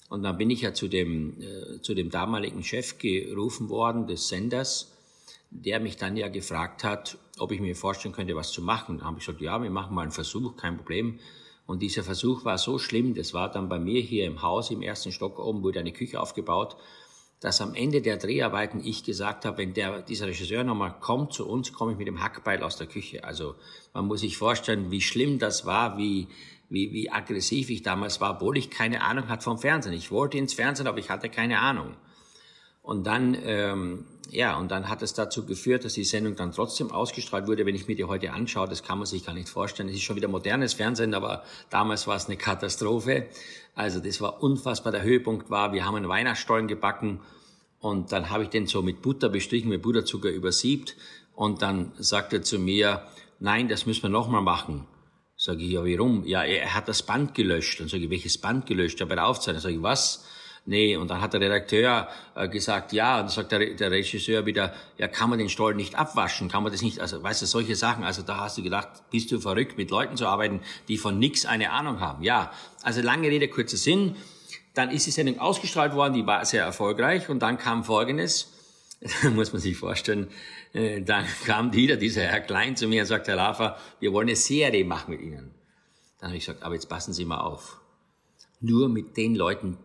Und 0.10 0.24
dann 0.24 0.38
bin 0.38 0.50
ich 0.50 0.62
ja 0.62 0.74
zu 0.74 0.88
dem, 0.88 1.42
äh, 1.42 1.82
zu 1.82 1.94
dem 1.94 2.10
damaligen 2.10 2.64
Chef 2.64 2.98
gerufen 2.98 3.70
worden 3.70 4.08
des 4.08 4.28
Senders, 4.28 4.92
der 5.52 5.80
mich 5.80 5.98
dann 5.98 6.18
ja 6.18 6.28
gefragt 6.30 6.84
hat, 6.84 7.18
ob 7.38 7.52
ich 7.52 7.60
mir 7.60 7.76
vorstellen 7.76 8.14
könnte, 8.14 8.36
was 8.36 8.52
zu 8.52 8.62
machen. 8.62 9.00
Da 9.00 9.06
habe 9.06 9.20
ich 9.20 9.26
gesagt, 9.26 9.42
ja, 9.42 9.62
wir 9.62 9.70
machen 9.70 9.94
mal 9.94 10.02
einen 10.02 10.12
Versuch, 10.12 10.58
kein 10.58 10.78
Problem. 10.78 11.20
Und 11.66 11.82
dieser 11.82 12.04
Versuch 12.04 12.46
war 12.46 12.58
so 12.58 12.78
schlimm, 12.78 13.16
das 13.16 13.34
war 13.34 13.52
dann 13.52 13.70
bei 13.70 13.80
mir 13.80 14.02
hier 14.02 14.26
im 14.26 14.42
Haus 14.42 14.70
im 14.70 14.82
ersten 14.82 15.12
Stock 15.12 15.40
oben, 15.40 15.64
wurde 15.64 15.80
eine 15.80 15.92
Küche 15.92 16.22
aufgebaut, 16.22 16.76
dass 17.40 17.62
am 17.62 17.74
Ende 17.74 18.02
der 18.02 18.18
Dreharbeiten 18.18 18.82
ich 18.84 19.04
gesagt 19.04 19.46
habe, 19.46 19.58
wenn 19.58 19.74
der, 19.74 20.02
dieser 20.02 20.28
Regisseur 20.28 20.64
nochmal 20.64 20.96
kommt 21.00 21.34
zu 21.34 21.48
uns, 21.48 21.74
komme 21.74 21.92
ich 21.92 21.98
mit 21.98 22.08
dem 22.08 22.24
Hackbeil 22.24 22.64
aus 22.64 22.78
der 22.78 22.88
Küche. 22.88 23.24
Also 23.24 23.56
man 23.94 24.06
muss 24.06 24.22
sich 24.22 24.38
vorstellen, 24.38 24.92
wie 24.92 25.02
schlimm 25.02 25.38
das 25.40 25.66
war, 25.66 25.98
wie, 25.98 26.28
wie, 26.70 26.94
wie 26.94 27.12
aggressiv 27.12 27.70
ich 27.70 27.82
damals 27.82 28.22
war, 28.22 28.36
obwohl 28.36 28.58
ich 28.58 28.70
keine 28.70 29.02
Ahnung 29.02 29.28
hatte 29.28 29.44
vom 29.44 29.58
Fernsehen. 29.58 29.94
Ich 29.94 30.12
wollte 30.12 30.38
ins 30.38 30.54
Fernsehen, 30.54 30.88
aber 30.88 31.00
ich 31.00 31.10
hatte 31.10 31.30
keine 31.30 31.60
Ahnung. 31.60 31.96
Und 32.82 33.06
dann, 33.06 33.36
ähm, 33.44 34.06
ja, 34.32 34.58
und 34.58 34.72
dann 34.72 34.90
hat 34.90 35.02
es 35.02 35.14
dazu 35.14 35.46
geführt, 35.46 35.86
dass 35.86 35.94
die 35.94 36.04
Sendung 36.04 36.36
dann 36.36 36.52
trotzdem 36.52 36.92
ausgestrahlt 36.92 37.48
wurde. 37.48 37.66
Wenn 37.66 37.76
ich 37.76 37.88
mir 37.88 37.96
die 37.96 38.06
heute 38.06 38.32
anschaue, 38.34 38.68
das 38.68 38.84
kann 38.84 38.98
man 38.98 39.06
sich 39.06 39.26
gar 39.26 39.34
nicht 39.34 39.50
vorstellen. 39.50 39.90
Es 39.90 39.96
ist 39.96 40.04
schon 40.04 40.16
wieder 40.16 40.28
modernes 40.28 40.74
Fernsehen, 40.74 41.14
aber 41.14 41.44
damals 41.70 42.08
war 42.08 42.16
es 42.16 42.26
eine 42.26 42.38
Katastrophe. 42.38 43.28
Also 43.76 44.00
das 44.00 44.22
war 44.22 44.42
unfassbar. 44.42 44.92
Der 44.92 45.04
Höhepunkt 45.04 45.50
war, 45.50 45.74
wir 45.74 45.86
haben 45.86 45.96
einen 45.96 46.10
Weihnachtsstollen 46.10 46.68
gebacken 46.68 47.20
und 47.80 48.12
dann 48.12 48.30
habe 48.30 48.44
ich 48.44 48.50
den 48.50 48.68
so 48.68 48.82
mit 48.82 49.02
Butter 49.02 49.30
bestrichen, 49.30 49.70
mit 49.70 49.82
Butterzucker 49.82 50.30
übersiebt. 50.30 50.96
Und 51.36 51.62
dann 51.62 51.92
sagt 51.98 52.34
er 52.34 52.42
zu 52.42 52.58
mir, 52.58 53.04
nein, 53.40 53.68
das 53.68 53.86
müssen 53.86 54.04
wir 54.04 54.10
nochmal 54.10 54.42
machen. 54.42 54.88
Sage 55.38 55.64
ich, 55.64 55.72
ja, 55.72 55.84
warum? 55.84 56.24
Ja, 56.26 56.44
er 56.44 56.74
hat 56.74 56.88
das 56.88 57.04
Band 57.04 57.36
gelöscht. 57.36 57.80
Dann 57.82 57.90
sage 57.90 58.06
ich, 58.06 58.10
welches 58.10 58.38
Band 58.38 58.66
gelöscht? 58.66 59.00
Ja, 59.02 59.06
bei 59.06 59.16
der 59.16 59.28
Aufzeichnung. 59.28 59.62
Sage 59.62 59.76
ich, 59.76 59.82
was? 59.82 60.26
Nee, 60.68 60.96
und 60.96 61.12
dann 61.12 61.22
hat 61.22 61.34
der 61.34 61.42
Redakteur 61.42 62.08
äh, 62.34 62.50
gesagt, 62.50 62.92
ja, 62.92 63.18
und 63.18 63.26
dann 63.26 63.30
sagt 63.30 63.52
der, 63.52 63.76
der 63.76 63.92
Regisseur 63.92 64.48
wieder, 64.48 64.74
ja, 64.98 65.08
kann 65.08 65.30
man 65.30 65.38
den 65.38 65.48
Stollen 65.48 65.78
nicht 65.78 65.94
abwaschen, 65.94 66.50
kann 66.50 66.64
man 66.64 66.72
das 66.72 66.82
nicht, 66.82 67.00
also 67.00 67.22
weißt 67.22 67.44
du, 67.44 67.46
solche 67.46 67.76
Sachen, 67.76 68.04
also 68.04 68.24
da 68.24 68.38
hast 68.38 68.58
du 68.58 68.64
gedacht, 68.64 68.90
bist 69.12 69.32
du 69.32 69.40
verrückt, 69.40 69.78
mit 69.78 69.92
Leuten 69.92 70.18
zu 70.18 70.26
arbeiten, 70.26 70.62
die 70.88 70.98
von 70.98 71.20
nix 71.20 71.46
eine 71.46 71.72
Ahnung 71.72 72.00
haben. 72.00 72.24
Ja, 72.24 72.52
also 72.82 73.02
lange 73.02 73.28
Rede, 73.28 73.48
kurzer 73.48 73.78
Sinn, 73.78 74.16
dann 74.74 74.90
ist 74.90 75.06
die 75.06 75.12
Sendung 75.12 75.40
ausgestrahlt 75.40 75.94
worden, 75.94 76.16
die 76.16 76.26
war 76.26 76.44
sehr 76.46 76.64
erfolgreich 76.64 77.30
und 77.30 77.40
dann 77.44 77.60
kam 77.60 77.84
Folgendes, 77.84 78.52
muss 79.36 79.54
man 79.54 79.62
sich 79.62 79.78
vorstellen, 79.78 80.30
äh, 80.74 81.02
dann 81.02 81.26
kam 81.46 81.74
wieder 81.74 81.96
dieser 81.96 82.24
Herr 82.24 82.42
Klein 82.42 82.76
zu 82.76 82.88
mir 82.88 83.02
und 83.02 83.08
sagt, 83.08 83.28
Herr 83.28 83.36
Lafer, 83.36 83.78
wir 84.00 84.14
wollen 84.14 84.30
eine 84.30 84.36
Serie 84.36 84.84
machen 84.84 85.12
mit 85.12 85.22
Ihnen. 85.22 85.54
Dann 86.20 86.30
habe 86.30 86.38
ich 86.38 86.46
gesagt, 86.48 86.64
aber 86.64 86.74
jetzt 86.74 86.90
passen 86.90 87.14
Sie 87.14 87.24
mal 87.24 87.42
auf. 87.42 87.80
Nur 88.62 88.90
mit 88.90 89.16
den 89.16 89.36
Leuten, 89.36 89.78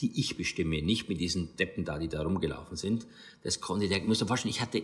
die 0.00 0.18
ich 0.20 0.36
bestimme, 0.36 0.82
nicht 0.82 1.08
mit 1.08 1.20
diesen 1.20 1.56
Deppen 1.56 1.84
da, 1.84 1.98
die 1.98 2.08
da 2.08 2.22
rumgelaufen 2.22 2.76
sind. 2.76 3.06
Das 3.42 3.60
konnte 3.60 3.88
der, 3.88 4.00
muss 4.02 4.20
man 4.20 4.28
vorstellen, 4.28 4.50
ich 4.50 4.60
hatte 4.60 4.82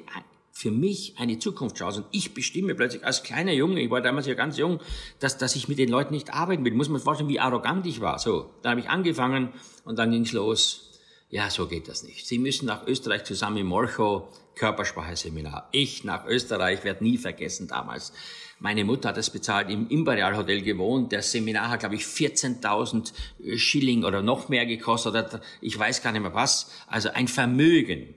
für 0.52 0.71
mich 0.71 1.14
eine 1.19 1.38
Zukunftschance 1.38 2.02
und 2.02 2.09
ich 2.12 2.35
bestimme 2.35 2.75
plötzlich 2.75 3.05
als 3.05 3.23
kleiner 3.23 3.52
Junge, 3.52 3.81
ich 3.81 3.90
war 3.90 4.00
damals 4.00 4.26
ja 4.26 4.35
ganz 4.35 4.59
jung, 4.59 4.81
dass, 5.19 5.38
dass 5.38 5.57
ich 5.57 5.69
mit 5.69 5.79
den 5.79 5.88
Leuten 5.88 6.12
nicht 6.12 6.35
arbeiten 6.35 6.64
will. 6.64 6.75
Muss 6.75 6.88
man 6.88 7.00
vorstellen, 7.00 7.29
wie 7.29 7.40
arrogant 7.40 7.87
ich 7.87 8.00
war. 8.00 8.19
So, 8.19 8.50
dann 8.62 8.73
habe 8.73 8.81
ich 8.81 8.88
angefangen 8.88 9.50
und 9.85 9.99
dann 9.99 10.11
ging's 10.11 10.33
los. 10.33 10.89
Ja, 11.31 11.49
so 11.49 11.69
geht 11.69 11.87
das 11.87 12.03
nicht. 12.03 12.27
Sie 12.27 12.38
müssen 12.38 12.66
nach 12.66 12.87
Österreich 12.88 13.23
zusammen 13.23 13.59
in 13.59 13.66
Molchow 13.66 14.25
Körpersprache-Seminar. 14.57 15.69
Ich 15.71 16.03
nach 16.03 16.27
Österreich 16.27 16.83
werde 16.83 17.05
nie 17.05 17.19
vergessen 17.19 17.69
damals. 17.69 18.12
Meine 18.59 18.85
Mutter 18.85 19.11
hat 19.11 19.16
das 19.16 19.31
bezahlt, 19.31 19.71
im 19.71 19.88
Imperial 19.88 20.37
Hotel 20.37 20.61
gewohnt. 20.61 21.12
Das 21.12 21.31
Seminar 21.31 21.71
hat, 21.71 21.81
glaube 21.81 21.95
ich, 21.95 22.03
14.000 22.03 23.12
äh, 23.45 23.57
Schilling 23.57 24.05
oder 24.05 24.23
noch 24.23 24.49
mehr 24.49 24.66
gekostet. 24.66 25.12
Oder 25.12 25.40
ich 25.61 25.79
weiß 25.79 26.03
gar 26.03 26.11
nicht 26.12 26.23
mehr 26.23 26.35
was. 26.35 26.71
Also 26.88 27.11
ein 27.11 27.29
Vermögen. 27.29 28.14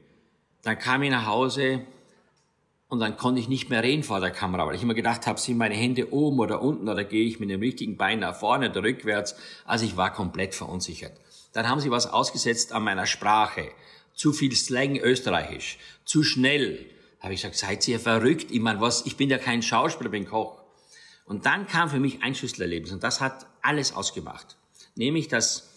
Dann 0.63 0.79
kam 0.79 1.03
ich 1.03 1.11
nach 1.11 1.27
Hause 1.27 1.81
und 2.89 2.99
dann 2.99 3.15
konnte 3.15 3.39
ich 3.39 3.47
nicht 3.47 3.69
mehr 3.69 3.83
reden 3.83 4.03
vor 4.03 4.19
der 4.19 4.31
Kamera, 4.31 4.65
weil 4.65 4.75
ich 4.75 4.83
immer 4.83 4.95
gedacht 4.95 5.27
habe, 5.27 5.39
sind 5.39 5.57
meine 5.57 5.75
Hände 5.75 6.11
oben 6.11 6.39
oder 6.39 6.61
unten 6.61 6.89
oder 6.89 7.03
gehe 7.03 7.25
ich 7.25 7.39
mit 7.39 7.49
dem 7.49 7.59
richtigen 7.59 7.95
Bein 7.95 8.19
nach 8.19 8.35
vorne 8.35 8.71
oder 8.71 8.83
rückwärts. 8.83 9.35
Also 9.65 9.85
ich 9.85 9.97
war 9.97 10.11
komplett 10.11 10.55
verunsichert. 10.55 11.13
Dann 11.53 11.69
haben 11.69 11.79
sie 11.79 11.91
was 11.91 12.07
ausgesetzt 12.07 12.73
an 12.73 12.83
meiner 12.83 13.05
Sprache. 13.05 13.71
Zu 14.13 14.33
viel 14.33 14.55
Slang 14.55 14.97
österreichisch. 14.97 15.77
Zu 16.05 16.23
schnell 16.23 16.85
habe 17.19 17.33
ich 17.33 17.41
gesagt, 17.41 17.57
seid 17.57 17.87
ihr 17.87 17.99
verrückt? 17.99 18.51
Ich 18.51 18.59
meine, 18.59 18.81
was, 18.81 19.05
ich 19.05 19.15
bin 19.15 19.29
ja 19.29 19.37
kein 19.37 19.61
Schauspieler, 19.61 20.09
bin 20.09 20.27
Koch. 20.27 20.61
Und 21.25 21.45
dann 21.45 21.67
kam 21.67 21.89
für 21.89 21.99
mich 21.99 22.21
ein 22.21 22.35
Schlüsselerlebnis 22.35 22.91
und 22.91 23.01
das 23.01 23.21
hat 23.21 23.47
alles 23.61 23.93
ausgemacht. 23.93 24.57
Nämlich, 24.95 25.29
dass 25.29 25.69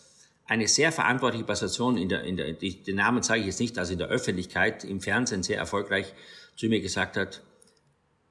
eine 0.46 0.68
sehr 0.68 0.92
verantwortliche 0.92 1.44
Person 1.44 1.96
in 1.96 2.08
der, 2.08 2.24
in 2.24 2.36
der 2.36 2.52
den 2.52 2.96
Namen 2.96 3.22
sage 3.22 3.40
ich 3.40 3.46
jetzt 3.46 3.60
nicht, 3.60 3.78
also 3.78 3.92
in 3.92 3.98
der 3.98 4.08
Öffentlichkeit, 4.08 4.84
im 4.84 5.00
Fernsehen 5.00 5.42
sehr 5.42 5.58
erfolgreich 5.58 6.12
zu 6.56 6.66
mir 6.66 6.80
gesagt 6.80 7.16
hat, 7.16 7.42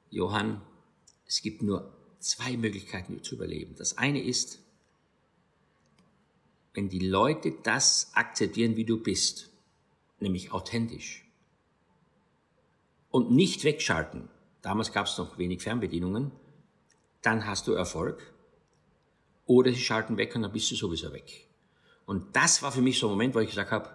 Johann, 0.09 0.61
es 1.27 1.41
gibt 1.41 1.61
nur 1.61 1.93
zwei 2.19 2.57
Möglichkeiten 2.57 3.23
zu 3.23 3.35
überleben. 3.35 3.75
Das 3.77 3.97
eine 3.97 4.21
ist, 4.21 4.59
wenn 6.75 6.89
die 6.89 7.07
Leute 7.07 7.53
das 7.63 8.11
akzeptieren, 8.13 8.75
wie 8.75 8.85
du 8.85 9.01
bist, 9.01 9.49
nämlich 10.19 10.51
authentisch, 10.51 11.25
und 13.09 13.31
nicht 13.31 13.63
wegschalten, 13.63 14.27
damals 14.61 14.91
gab 14.91 15.05
es 15.05 15.17
noch 15.17 15.37
wenig 15.37 15.61
Fernbedienungen, 15.61 16.31
dann 17.21 17.47
hast 17.47 17.65
du 17.67 17.73
Erfolg. 17.73 18.33
Oder 19.45 19.71
sie 19.71 19.79
schalten 19.79 20.17
weg 20.17 20.35
und 20.35 20.41
dann 20.41 20.51
bist 20.51 20.69
du 20.71 20.75
sowieso 20.75 21.13
weg. 21.13 21.47
Und 22.05 22.35
das 22.35 22.61
war 22.61 22.71
für 22.71 22.81
mich 22.81 22.99
so 22.99 23.07
ein 23.07 23.11
Moment, 23.11 23.33
wo 23.33 23.39
ich 23.39 23.49
gesagt 23.49 23.71
habe, 23.71 23.89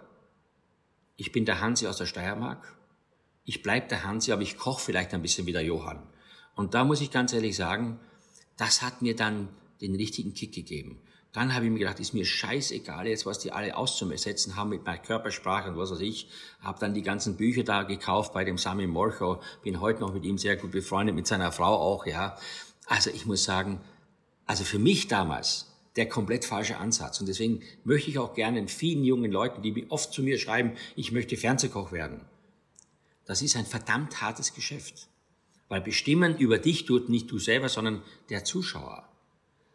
ich 1.17 1.31
bin 1.31 1.45
der 1.45 1.61
Hansi 1.61 1.87
aus 1.87 1.97
der 1.97 2.07
Steiermark, 2.07 2.75
ich 3.45 3.61
bleib 3.61 3.89
der 3.89 4.03
Hansi, 4.03 4.31
aber 4.31 4.41
ich 4.41 4.57
koche 4.57 4.81
vielleicht 4.81 5.13
ein 5.13 5.21
bisschen 5.21 5.45
wie 5.45 5.51
der 5.51 5.63
Johann. 5.63 6.01
Und 6.55 6.73
da 6.73 6.83
muss 6.83 7.01
ich 7.01 7.11
ganz 7.11 7.31
ehrlich 7.31 7.55
sagen, 7.55 7.99
das 8.57 8.81
hat 8.81 9.01
mir 9.01 9.15
dann 9.15 9.49
den 9.81 9.95
richtigen 9.95 10.33
Kick 10.33 10.53
gegeben. 10.53 10.99
Dann 11.33 11.55
habe 11.55 11.65
ich 11.65 11.71
mir 11.71 11.79
gedacht, 11.79 11.99
ist 11.99 12.13
mir 12.13 12.25
scheißegal 12.25 13.07
jetzt, 13.07 13.25
was 13.25 13.39
die 13.39 13.53
alle 13.53 13.77
auszusetzen 13.77 14.57
haben 14.57 14.69
mit 14.69 14.85
meiner 14.85 14.97
Körpersprache 14.97 15.69
und 15.69 15.77
was 15.77 15.91
weiß 15.91 16.01
ich. 16.01 16.27
Habe 16.59 16.79
dann 16.79 16.93
die 16.93 17.03
ganzen 17.03 17.37
Bücher 17.37 17.63
da 17.63 17.83
gekauft 17.83 18.33
bei 18.33 18.43
dem 18.43 18.57
Sami 18.57 18.85
Molcho. 18.85 19.41
Bin 19.63 19.79
heute 19.79 20.01
noch 20.01 20.13
mit 20.13 20.25
ihm 20.25 20.37
sehr 20.37 20.57
gut 20.57 20.71
befreundet, 20.71 21.15
mit 21.15 21.27
seiner 21.27 21.53
Frau 21.53 21.73
auch, 21.73 22.05
ja. 22.05 22.37
Also 22.85 23.09
ich 23.11 23.25
muss 23.25 23.45
sagen, 23.45 23.79
also 24.45 24.65
für 24.65 24.79
mich 24.79 25.07
damals 25.07 25.67
der 25.95 26.09
komplett 26.09 26.43
falsche 26.43 26.77
Ansatz. 26.77 27.19
Und 27.21 27.27
deswegen 27.27 27.61
möchte 27.83 28.09
ich 28.09 28.19
auch 28.19 28.33
gerne 28.33 28.67
vielen 28.67 29.03
jungen 29.03 29.31
Leuten, 29.31 29.61
die 29.61 29.85
oft 29.89 30.11
zu 30.13 30.23
mir 30.23 30.37
schreiben, 30.37 30.73
ich 30.95 31.11
möchte 31.11 31.37
Fernsehkoch 31.37 31.91
werden. 31.91 32.21
Das 33.25 33.41
ist 33.41 33.55
ein 33.55 33.65
verdammt 33.65 34.21
hartes 34.21 34.53
Geschäft. 34.53 35.07
Weil 35.69 35.81
bestimmen 35.81 36.37
über 36.37 36.57
dich 36.57 36.85
tut 36.85 37.07
nicht 37.07 37.31
du 37.31 37.39
selber, 37.39 37.69
sondern 37.69 38.03
der 38.29 38.43
Zuschauer. 38.43 39.07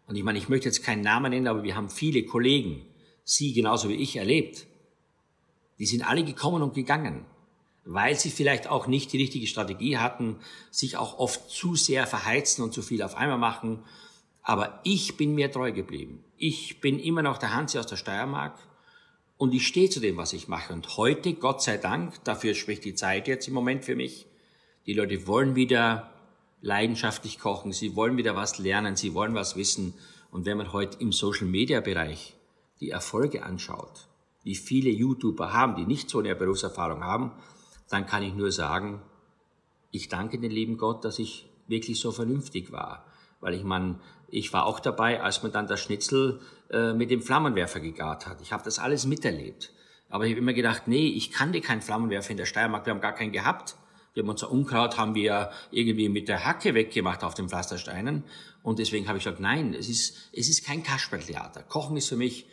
Und 0.07 0.17
ich 0.17 0.23
meine, 0.23 0.39
ich 0.39 0.49
möchte 0.49 0.67
jetzt 0.67 0.85
keinen 0.85 1.03
Namen 1.03 1.31
nennen, 1.31 1.49
aber 1.49 1.63
wir 1.63 1.77
haben 1.77 1.91
viele 1.91 2.25
Kollegen, 2.25 2.87
Sie 3.25 3.53
genauso 3.53 3.89
wie 3.89 3.95
ich 3.95 4.17
erlebt. 4.17 4.67
Die 5.81 5.87
sind 5.87 6.09
alle 6.09 6.23
gekommen 6.25 6.63
und 6.63 6.75
gegangen. 6.75 7.27
weil 7.87 8.19
sie 8.19 8.31
vielleicht 8.31 8.69
auch 8.69 8.89
nicht 8.89 9.13
die 9.13 9.19
richtige 9.19 9.47
Strategie 9.47 9.97
hatten, 9.97 10.37
sich 10.71 10.97
auch 10.97 11.19
oft 11.19 11.49
zu 11.49 11.77
sehr 11.77 12.07
verheizen 12.07 12.63
und 12.65 12.75
zu 12.75 12.83
viel 12.83 13.01
auf 13.01 13.15
einmal 13.15 13.39
machen. 13.39 13.85
Aber 14.43 14.81
ich 14.83 15.17
bin 15.17 15.35
mir 15.35 15.51
treu 15.51 15.73
geblieben. 15.73 16.25
Ich 16.37 16.81
bin 16.81 16.99
immer 16.99 17.23
noch 17.23 17.39
der 17.39 17.55
Hansi 17.55 17.79
aus 17.79 17.87
der 17.87 17.97
Steiermark 17.97 18.59
und 19.39 19.55
ich 19.55 19.67
stehe 19.67 19.89
zu 19.89 20.01
dem, 20.01 20.17
was 20.17 20.33
ich 20.33 20.49
mache. 20.49 20.73
Und 20.73 20.97
heute, 20.97 21.35
Gott 21.35 21.63
sei 21.63 21.79
Dank, 21.79 22.23
dafür 22.25 22.55
spricht 22.55 22.85
die 22.85 22.95
Zeit 22.95 23.29
jetzt 23.29 23.47
im 23.47 23.55
Moment 23.55 23.85
für 23.85 23.95
mich, 23.95 24.27
die 24.87 24.95
Leute 24.95 25.27
wollen 25.27 25.55
wieder 25.55 26.13
leidenschaftlich 26.61 27.39
kochen, 27.39 27.73
sie 27.73 27.97
wollen 27.97 28.17
wieder 28.17 28.37
was 28.37 28.59
lernen, 28.59 28.97
sie 28.97 29.15
wollen 29.15 29.35
was 29.35 29.57
wissen. 29.57 29.95
Und 30.31 30.47
wenn 30.47 30.57
man 30.57 30.73
heute 30.73 30.99
im 31.01 31.13
Social-Media-Bereich 31.13 32.37
die 32.81 32.91
Erfolge 32.91 33.43
anschaut, 33.45 34.09
wie 34.43 34.55
viele 34.55 34.91
YouTuber 34.91 35.53
haben, 35.53 35.77
die 35.77 35.87
nicht 35.87 36.09
so 36.09 36.19
eine 36.19 36.35
Berufserfahrung 36.35 37.03
haben, 37.03 37.33
dann 37.89 38.07
kann 38.07 38.23
ich 38.23 38.35
nur 38.35 38.53
sagen, 38.53 39.03
ich 39.91 40.09
danke 40.09 40.39
den 40.39 40.51
lieben 40.51 40.77
Gott, 40.77 41.05
dass 41.05 41.19
ich 41.19 41.49
wirklich 41.69 42.01
so 42.01 42.13
vernünftig 42.13 42.73
war. 42.73 43.07
Weil 43.41 43.55
ich 43.55 43.65
man, 43.65 44.01
ich 44.29 44.53
war 44.53 44.67
auch 44.67 44.81
dabei, 44.81 45.23
als 45.23 45.43
man 45.43 45.53
dann 45.53 45.67
das 45.67 45.81
Schnitzel 45.81 46.41
äh, 46.71 46.93
mit 46.93 47.11
dem 47.11 47.23
Flammenwerfer 47.23 47.81
gegart 47.81 48.27
hat. 48.27 48.41
Ich 48.41 48.53
habe 48.53 48.65
das 48.65 48.79
alles 48.79 49.07
miterlebt. 49.07 49.73
Aber 50.09 50.25
ich 50.25 50.33
habe 50.33 50.41
immer 50.41 50.53
gedacht, 50.53 50.87
nee, 50.87 51.09
ich 51.09 51.33
kannte 51.33 51.61
keinen 51.61 51.83
Flammenwerfer 51.83 52.31
in 52.31 52.37
der 52.37 52.47
Steiermark, 52.47 52.87
wir 52.87 52.93
haben 52.93 53.01
gar 53.01 53.15
keinen 53.15 53.33
gehabt. 53.33 53.77
Wir 54.17 54.23
haben 54.23 54.31
unser 54.31 54.51
Unkraut 54.51 54.97
haben 54.97 55.15
wir 55.15 55.51
irgendwie 55.71 56.09
mit 56.09 56.29
der 56.29 56.47
Hacke 56.47 56.73
weggemacht 56.73 57.23
auf 57.23 57.35
den 57.35 57.51
Pflastersteinen. 57.51 58.25
Und 58.63 58.79
deswegen 58.79 59.09
habe 59.09 59.19
ich 59.19 59.25
gesagt, 59.25 59.41
nein, 59.41 59.75
es 59.79 59.91
ist, 59.91 60.31
es 60.33 60.49
ist 60.49 60.65
kein 60.65 60.83
Kasperltheater. 60.83 61.63
Kochen 61.63 61.99
ist 61.99 62.09
für 62.09 62.17
mich 62.17 62.47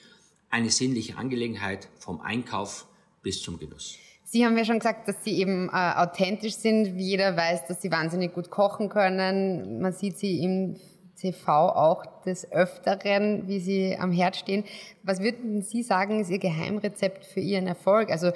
eine 0.49 0.69
sinnliche 0.69 1.15
Angelegenheit 1.15 1.87
vom 1.99 2.19
Einkauf 2.19 2.85
bis 3.21 3.41
zum 3.41 3.59
Genuss. 3.59 3.95
Sie 4.25 4.45
haben 4.45 4.57
ja 4.57 4.65
schon 4.65 4.79
gesagt, 4.79 5.07
dass 5.07 5.23
Sie 5.23 5.39
eben 5.39 5.69
äh, 5.69 5.71
authentisch 5.71 6.55
sind. 6.55 6.99
Jeder 6.99 7.37
weiß, 7.37 7.65
dass 7.67 7.81
Sie 7.81 7.89
wahnsinnig 7.89 8.33
gut 8.33 8.49
kochen 8.49 8.89
können. 8.89 9.79
Man 9.79 9.93
sieht 9.93 10.17
Sie 10.17 10.43
im 10.43 10.75
TV 11.15 11.69
auch 11.69 12.03
des 12.23 12.51
Öfteren, 12.51 13.47
wie 13.47 13.59
Sie 13.61 13.97
am 13.97 14.11
Herd 14.11 14.35
stehen. 14.35 14.65
Was 15.03 15.21
würden 15.21 15.61
Sie 15.61 15.81
sagen, 15.81 16.19
ist 16.19 16.29
Ihr 16.29 16.39
Geheimrezept 16.39 17.23
für 17.23 17.39
Ihren 17.39 17.67
Erfolg? 17.67 18.11
Also 18.11 18.33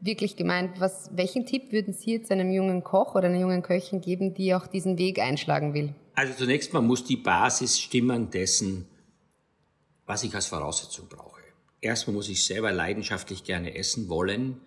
wirklich 0.00 0.36
gemeint, 0.36 0.80
was, 0.80 1.10
welchen 1.14 1.46
Tipp 1.46 1.72
würden 1.72 1.94
Sie 1.94 2.12
jetzt 2.12 2.30
einem 2.30 2.50
jungen 2.50 2.84
Koch 2.84 3.14
oder 3.14 3.28
einer 3.28 3.40
jungen 3.40 3.62
Köchin 3.62 4.00
geben, 4.00 4.34
die 4.34 4.54
auch 4.54 4.66
diesen 4.66 4.98
Weg 4.98 5.18
einschlagen 5.18 5.74
will? 5.74 5.94
Also 6.14 6.34
zunächst 6.34 6.72
mal 6.72 6.80
muss 6.80 7.04
die 7.04 7.16
Basis 7.16 7.78
stimmen 7.78 8.30
dessen, 8.30 8.86
was 10.06 10.24
ich 10.24 10.34
als 10.34 10.46
Voraussetzung 10.46 11.06
brauche. 11.08 11.42
Erstmal 11.80 12.16
muss 12.16 12.28
ich 12.28 12.44
selber 12.44 12.72
leidenschaftlich 12.72 13.44
gerne 13.44 13.76
essen 13.76 14.08
wollen 14.08 14.60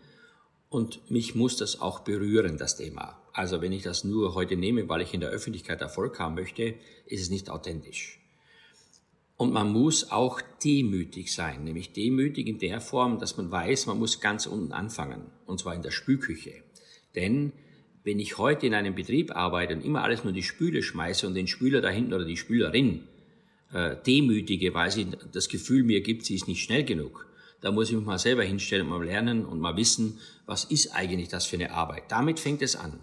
und 0.70 1.12
mich 1.12 1.36
muss 1.36 1.58
das 1.58 1.82
auch 1.82 2.00
berühren, 2.00 2.58
das 2.58 2.78
Thema. 2.78 3.17
Also 3.34 3.62
wenn 3.62 3.74
ich 3.74 3.84
das 3.84 4.06
nur 4.06 4.36
heute 4.36 4.56
nehme, 4.56 4.88
weil 4.88 5.02
ich 5.02 5.13
in 5.13 5.20
der 5.20 5.30
Öffentlichkeit 5.30 5.82
Erfolg 5.82 6.20
haben 6.20 6.36
möchte, 6.36 6.76
ist 7.06 7.22
es 7.22 7.30
nicht 7.30 7.50
authentisch. 7.50 8.21
Und 9.41 9.54
man 9.54 9.71
muss 9.71 10.12
auch 10.12 10.39
demütig 10.63 11.34
sein, 11.34 11.63
nämlich 11.63 11.93
demütig 11.93 12.45
in 12.45 12.60
der 12.60 12.80
Form, 12.80 13.17
dass 13.17 13.38
man 13.38 13.49
weiß, 13.49 13.88
man 13.88 13.97
muss 13.97 14.21
ganz 14.21 14.45
unten 14.45 14.71
anfangen, 14.71 15.32
und 15.47 15.60
zwar 15.60 15.73
in 15.73 15.82
der 15.82 15.89
Spülküche. 15.89 16.54
Denn 17.15 17.51
wenn 18.04 18.19
ich 18.19 18.38
heute 18.38 18.67
in 18.67 18.75
einem 18.75 18.93
Betrieb 18.93 19.36
arbeite 19.36 19.73
und 19.73 19.84
immer 19.84 20.04
alles 20.04 20.23
nur 20.23 20.32
die 20.32 20.43
Spüle 20.43 20.84
schmeiße 20.84 21.25
und 21.25 21.34
den 21.34 21.47
Spüler 21.47 21.82
da 21.82 21.89
hinten 21.89 22.13
oder 22.13 22.25
die 22.25 22.38
Spülerin 22.38 23.08
äh, 23.73 23.95
demütige, 24.06 24.75
weil 24.75 24.91
sie 24.91 25.08
das 25.32 25.49
Gefühl 25.49 25.82
mir 25.82 26.01
gibt, 26.01 26.23
sie 26.23 26.36
ist 26.36 26.47
nicht 26.47 26.62
schnell 26.62 26.84
genug, 26.84 27.25
da 27.62 27.71
muss 27.71 27.89
ich 27.89 27.95
mich 27.95 28.06
mal 28.06 28.19
selber 28.19 28.43
hinstellen 28.43 28.84
und 28.84 28.89
mal 28.91 29.04
lernen 29.04 29.43
und 29.43 29.60
mal 29.60 29.75
wissen, 29.75 30.19
was 30.45 30.65
ist 30.65 30.93
eigentlich 30.93 31.30
das 31.30 31.47
für 31.47 31.56
eine 31.56 31.71
Arbeit. 31.71 32.04
Damit 32.10 32.39
fängt 32.39 32.62
es 32.62 32.75
an. 32.75 32.99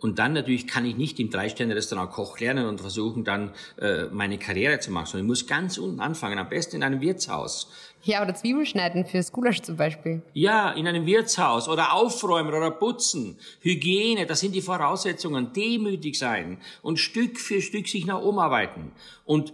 Und 0.00 0.18
dann 0.18 0.32
natürlich 0.32 0.66
kann 0.66 0.86
ich 0.86 0.96
nicht 0.96 1.20
im 1.20 1.30
Drei-Sterne-Restaurant 1.30 2.10
Koch 2.10 2.40
lernen 2.40 2.66
und 2.66 2.80
versuchen 2.80 3.22
dann 3.22 3.52
äh, 3.78 4.04
meine 4.06 4.38
Karriere 4.38 4.80
zu 4.80 4.90
machen, 4.90 5.06
sondern 5.06 5.26
ich 5.26 5.28
muss 5.28 5.46
ganz 5.46 5.76
unten 5.76 6.00
anfangen, 6.00 6.38
am 6.38 6.48
besten 6.48 6.76
in 6.76 6.82
einem 6.82 7.00
Wirtshaus. 7.02 7.70
Ja, 8.02 8.22
oder 8.22 8.34
Zwiebelschneiden 8.34 9.04
fürs 9.04 9.30
Gulasch 9.30 9.60
zum 9.60 9.76
Beispiel. 9.76 10.22
Ja, 10.32 10.70
in 10.70 10.86
einem 10.88 11.04
Wirtshaus 11.04 11.68
oder 11.68 11.92
aufräumen 11.92 12.54
oder 12.54 12.70
putzen. 12.70 13.36
Hygiene, 13.60 14.24
das 14.24 14.40
sind 14.40 14.54
die 14.54 14.62
Voraussetzungen. 14.62 15.52
Demütig 15.52 16.18
sein 16.18 16.58
und 16.80 16.98
Stück 16.98 17.38
für 17.38 17.60
Stück 17.60 17.86
sich 17.86 18.06
nach 18.06 18.22
oben 18.22 18.38
arbeiten. 18.38 18.92
Und 19.26 19.52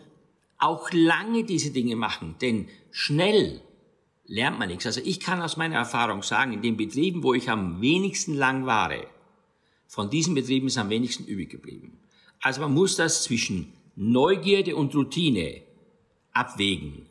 auch 0.58 0.90
lange 0.92 1.44
diese 1.44 1.72
Dinge 1.72 1.96
machen, 1.96 2.36
denn 2.40 2.68
schnell 2.90 3.60
lernt 4.26 4.58
man 4.58 4.68
nichts. 4.68 4.86
Also 4.86 5.00
ich 5.04 5.20
kann 5.20 5.42
aus 5.42 5.56
meiner 5.56 5.76
Erfahrung 5.76 6.22
sagen, 6.22 6.52
in 6.52 6.62
den 6.62 6.76
Betrieben, 6.76 7.22
wo 7.22 7.34
ich 7.34 7.50
am 7.50 7.80
wenigsten 7.80 8.34
lang 8.34 8.64
war, 8.64 8.92
von 9.86 10.10
diesen 10.10 10.34
Betrieben 10.34 10.66
ist 10.66 10.78
am 10.78 10.90
wenigsten 10.90 11.24
übrig 11.24 11.50
geblieben. 11.50 11.98
Also 12.40 12.60
man 12.60 12.74
muss 12.74 12.96
das 12.96 13.24
zwischen 13.24 13.72
Neugierde 13.96 14.76
und 14.76 14.94
Routine 14.94 15.62
abwägen. 16.32 17.06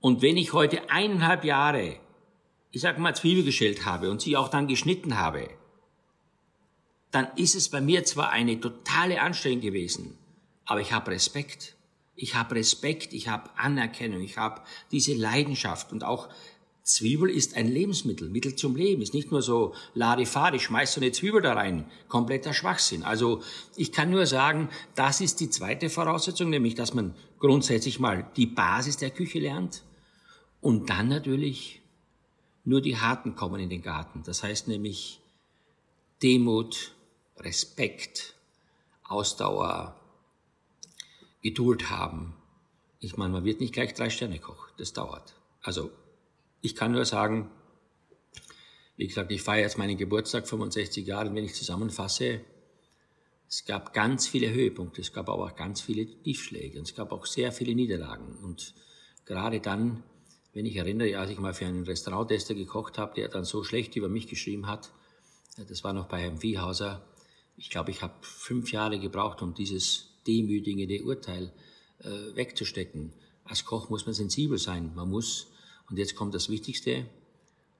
Und 0.00 0.22
wenn 0.22 0.36
ich 0.36 0.52
heute 0.52 0.90
eineinhalb 0.90 1.44
Jahre, 1.44 1.96
ich 2.70 2.82
sag 2.82 2.98
mal, 2.98 3.16
Zwiebel 3.16 3.44
geschält 3.44 3.86
habe 3.86 4.10
und 4.10 4.20
sie 4.20 4.36
auch 4.36 4.48
dann 4.48 4.68
geschnitten 4.68 5.16
habe, 5.16 5.48
dann 7.10 7.28
ist 7.36 7.54
es 7.54 7.70
bei 7.70 7.80
mir 7.80 8.04
zwar 8.04 8.30
eine 8.30 8.60
totale 8.60 9.20
Anstrengung 9.20 9.60
gewesen, 9.60 10.18
aber 10.66 10.80
ich 10.80 10.92
habe 10.92 11.10
Respekt. 11.10 11.74
Ich 12.20 12.34
habe 12.34 12.56
Respekt, 12.56 13.12
ich 13.12 13.28
habe 13.28 13.48
Anerkennung, 13.56 14.20
ich 14.20 14.38
habe 14.38 14.60
diese 14.90 15.14
Leidenschaft 15.14 15.92
und 15.92 16.02
auch 16.02 16.28
Zwiebel 16.88 17.28
ist 17.28 17.54
ein 17.54 17.68
Lebensmittel, 17.68 18.30
Mittel 18.30 18.56
zum 18.56 18.74
Leben. 18.74 19.02
Ist 19.02 19.12
nicht 19.12 19.30
nur 19.30 19.42
so 19.42 19.74
Larifari, 19.94 20.58
schmeißt 20.58 20.94
so 20.94 21.00
eine 21.00 21.12
Zwiebel 21.12 21.42
da 21.42 21.52
rein. 21.52 21.84
Kompletter 22.08 22.54
Schwachsinn. 22.54 23.02
Also 23.02 23.42
ich 23.76 23.92
kann 23.92 24.10
nur 24.10 24.26
sagen, 24.26 24.70
das 24.94 25.20
ist 25.20 25.40
die 25.40 25.50
zweite 25.50 25.90
Voraussetzung, 25.90 26.48
nämlich 26.48 26.74
dass 26.74 26.94
man 26.94 27.14
grundsätzlich 27.38 28.00
mal 28.00 28.26
die 28.36 28.46
Basis 28.46 28.96
der 28.96 29.10
Küche 29.10 29.38
lernt 29.38 29.82
und 30.62 30.88
dann 30.88 31.08
natürlich 31.08 31.82
nur 32.64 32.80
die 32.80 32.96
Harten 32.96 33.36
kommen 33.36 33.60
in 33.60 33.68
den 33.68 33.82
Garten. 33.82 34.22
Das 34.24 34.42
heißt 34.42 34.66
nämlich 34.66 35.20
Demut, 36.22 36.94
Respekt, 37.36 38.34
Ausdauer, 39.04 39.94
Geduld 41.42 41.90
haben. 41.90 42.34
Ich 42.98 43.18
meine, 43.18 43.34
man 43.34 43.44
wird 43.44 43.60
nicht 43.60 43.74
gleich 43.74 43.92
drei 43.92 44.08
Sterne 44.08 44.38
Koch. 44.38 44.68
Das 44.78 44.94
dauert. 44.94 45.34
Also, 45.62 45.90
ich 46.60 46.74
kann 46.74 46.92
nur 46.92 47.04
sagen, 47.04 47.50
wie 48.96 49.06
gesagt, 49.06 49.30
ich 49.30 49.42
feiere 49.42 49.62
jetzt 49.62 49.78
meinen 49.78 49.96
Geburtstag, 49.96 50.48
65 50.48 51.06
Jahre, 51.06 51.28
und 51.28 51.36
wenn 51.36 51.44
ich 51.44 51.54
zusammenfasse, 51.54 52.40
es 53.48 53.64
gab 53.64 53.94
ganz 53.94 54.26
viele 54.26 54.50
Höhepunkte, 54.52 55.00
es 55.00 55.12
gab 55.12 55.28
aber 55.28 55.44
auch 55.44 55.56
ganz 55.56 55.80
viele 55.80 56.06
Tiefschläge 56.06 56.78
und 56.78 56.88
es 56.88 56.94
gab 56.94 57.12
auch 57.12 57.24
sehr 57.24 57.50
viele 57.52 57.74
Niederlagen. 57.74 58.36
Und 58.42 58.74
gerade 59.24 59.60
dann, 59.60 60.02
wenn 60.52 60.66
ich 60.66 60.76
erinnere, 60.76 61.18
als 61.18 61.30
ich 61.30 61.38
mal 61.38 61.54
für 61.54 61.66
einen 61.66 61.84
Restauranttester 61.84 62.54
gekocht 62.54 62.98
habe, 62.98 63.14
der 63.14 63.28
dann 63.28 63.44
so 63.44 63.64
schlecht 63.64 63.96
über 63.96 64.08
mich 64.08 64.26
geschrieben 64.26 64.66
hat, 64.66 64.90
das 65.68 65.82
war 65.82 65.92
noch 65.92 66.08
bei 66.08 66.20
Herrn 66.20 66.38
Viehhauser, 66.38 67.04
ich 67.56 67.70
glaube, 67.70 67.90
ich 67.90 68.02
habe 68.02 68.14
fünf 68.20 68.70
Jahre 68.70 69.00
gebraucht, 69.00 69.42
um 69.42 69.54
dieses 69.54 70.10
demütigende 70.26 71.02
Urteil 71.02 71.52
äh, 72.00 72.36
wegzustecken. 72.36 73.12
Als 73.44 73.64
Koch 73.64 73.90
muss 73.90 74.06
man 74.06 74.14
sensibel 74.14 74.58
sein. 74.58 74.94
Man 74.94 75.10
muss, 75.10 75.48
und 75.88 75.98
jetzt 75.98 76.14
kommt 76.14 76.34
das 76.34 76.48
Wichtigste, 76.48 77.06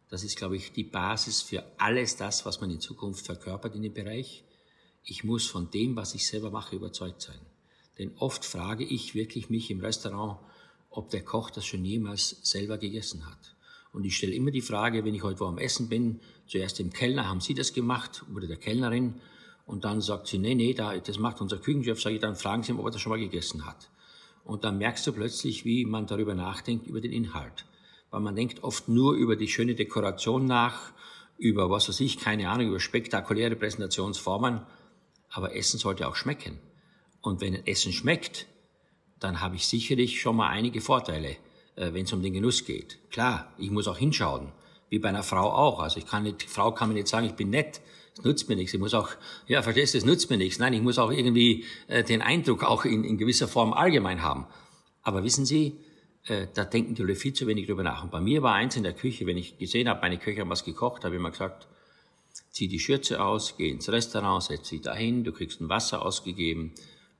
das 0.08 0.24
ist, 0.24 0.36
glaube 0.36 0.56
ich, 0.56 0.72
die 0.72 0.84
Basis 0.84 1.42
für 1.42 1.64
alles 1.76 2.16
das, 2.16 2.46
was 2.46 2.60
man 2.60 2.70
in 2.70 2.80
Zukunft 2.80 3.26
verkörpert 3.26 3.74
in 3.74 3.82
dem 3.82 3.92
Bereich. 3.92 4.42
Ich 5.04 5.22
muss 5.22 5.46
von 5.46 5.70
dem, 5.70 5.96
was 5.96 6.14
ich 6.14 6.26
selber 6.26 6.50
mache, 6.50 6.76
überzeugt 6.76 7.20
sein. 7.20 7.40
Denn 7.98 8.12
oft 8.18 8.44
frage 8.44 8.84
ich 8.84 9.14
wirklich 9.14 9.50
mich 9.50 9.70
im 9.70 9.80
Restaurant, 9.80 10.38
ob 10.90 11.10
der 11.10 11.22
Koch 11.22 11.50
das 11.50 11.66
schon 11.66 11.84
jemals 11.84 12.38
selber 12.42 12.78
gegessen 12.78 13.26
hat. 13.26 13.54
Und 13.92 14.04
ich 14.04 14.16
stelle 14.16 14.34
immer 14.34 14.50
die 14.50 14.62
Frage, 14.62 15.04
wenn 15.04 15.14
ich 15.14 15.22
heute 15.22 15.40
wo 15.40 15.46
am 15.46 15.58
Essen 15.58 15.88
bin, 15.88 16.20
zuerst 16.46 16.78
dem 16.78 16.90
Kellner, 16.90 17.28
haben 17.28 17.40
Sie 17.40 17.54
das 17.54 17.72
gemacht? 17.72 18.24
Oder 18.34 18.46
der 18.46 18.56
Kellnerin? 18.56 19.20
Und 19.66 19.84
dann 19.84 20.00
sagt 20.00 20.28
sie, 20.28 20.38
nee, 20.38 20.54
nee, 20.54 20.72
das 20.72 21.18
macht 21.18 21.42
unser 21.42 21.58
Küchenchef. 21.58 22.00
Sag 22.00 22.12
ich, 22.12 22.20
dann 22.20 22.36
fragen 22.36 22.62
Sie 22.62 22.72
ihn, 22.72 22.78
ob 22.78 22.86
er 22.86 22.90
das 22.92 23.02
schon 23.02 23.10
mal 23.10 23.18
gegessen 23.18 23.66
hat. 23.66 23.90
Und 24.44 24.64
dann 24.64 24.78
merkst 24.78 25.06
du 25.06 25.12
plötzlich, 25.12 25.66
wie 25.66 25.84
man 25.84 26.06
darüber 26.06 26.34
nachdenkt, 26.34 26.86
über 26.86 27.02
den 27.02 27.12
Inhalt. 27.12 27.66
Weil 28.10 28.20
man 28.20 28.36
denkt 28.36 28.62
oft 28.62 28.88
nur 28.88 29.14
über 29.14 29.36
die 29.36 29.48
schöne 29.48 29.74
Dekoration 29.74 30.46
nach, 30.46 30.92
über 31.36 31.70
was 31.70 31.88
weiß 31.88 32.00
ich, 32.00 32.18
keine 32.18 32.50
Ahnung, 32.50 32.68
über 32.68 32.80
spektakuläre 32.80 33.56
Präsentationsformen. 33.56 34.62
Aber 35.30 35.54
Essen 35.54 35.78
sollte 35.78 36.08
auch 36.08 36.16
schmecken. 36.16 36.58
Und 37.20 37.40
wenn 37.40 37.54
Essen 37.66 37.92
schmeckt, 37.92 38.46
dann 39.20 39.40
habe 39.40 39.56
ich 39.56 39.66
sicherlich 39.66 40.20
schon 40.20 40.36
mal 40.36 40.48
einige 40.48 40.80
Vorteile, 40.80 41.36
äh, 41.76 41.92
wenn 41.92 42.04
es 42.04 42.12
um 42.12 42.22
den 42.22 42.32
Genuss 42.32 42.64
geht. 42.64 42.98
Klar, 43.10 43.52
ich 43.58 43.70
muss 43.70 43.88
auch 43.88 43.98
hinschauen, 43.98 44.52
wie 44.90 44.98
bei 44.98 45.08
einer 45.08 45.22
Frau 45.22 45.50
auch. 45.52 45.80
Also 45.80 45.98
ich 45.98 46.06
kann 46.06 46.22
nicht, 46.22 46.44
Frau 46.44 46.72
kann 46.72 46.88
mir 46.88 46.94
nicht 46.94 47.08
sagen, 47.08 47.26
ich 47.26 47.34
bin 47.34 47.50
nett, 47.50 47.80
das 48.16 48.24
nutzt 48.24 48.48
mir 48.48 48.56
nichts. 48.56 48.74
Ich 48.74 48.80
muss 48.80 48.94
auch, 48.94 49.10
ja, 49.46 49.62
verstehst 49.62 49.94
du, 49.94 49.98
es 49.98 50.04
nutzt 50.04 50.30
mir 50.30 50.36
nichts. 50.36 50.58
Nein, 50.58 50.72
ich 50.72 50.82
muss 50.82 50.98
auch 50.98 51.10
irgendwie 51.10 51.64
äh, 51.88 52.02
den 52.02 52.22
Eindruck 52.22 52.64
auch 52.64 52.84
in, 52.84 53.04
in 53.04 53.18
gewisser 53.18 53.48
Form 53.48 53.72
allgemein 53.72 54.22
haben. 54.22 54.46
Aber 55.02 55.24
wissen 55.24 55.46
Sie, 55.46 55.78
da 56.28 56.64
denken 56.64 56.94
die 56.94 57.02
Leute 57.02 57.16
viel 57.16 57.32
zu 57.32 57.46
wenig 57.46 57.66
drüber 57.66 57.82
nach. 57.82 58.04
Und 58.04 58.10
bei 58.10 58.20
mir 58.20 58.42
war 58.42 58.54
eins 58.54 58.76
in 58.76 58.82
der 58.82 58.92
Küche, 58.92 59.26
wenn 59.26 59.36
ich 59.36 59.58
gesehen 59.58 59.88
habe, 59.88 60.00
meine 60.00 60.18
Köche 60.18 60.40
haben 60.40 60.50
was 60.50 60.64
gekocht, 60.64 61.04
habe 61.04 61.14
ich 61.14 61.20
immer 61.20 61.30
gesagt, 61.30 61.66
zieh 62.50 62.68
die 62.68 62.78
Schürze 62.78 63.22
aus, 63.22 63.56
geh 63.56 63.70
ins 63.70 63.88
Restaurant, 63.88 64.42
setz 64.42 64.68
dich 64.68 64.82
dahin, 64.82 65.24
du 65.24 65.32
kriegst 65.32 65.60
ein 65.60 65.68
Wasser 65.68 66.04
ausgegeben, 66.04 66.72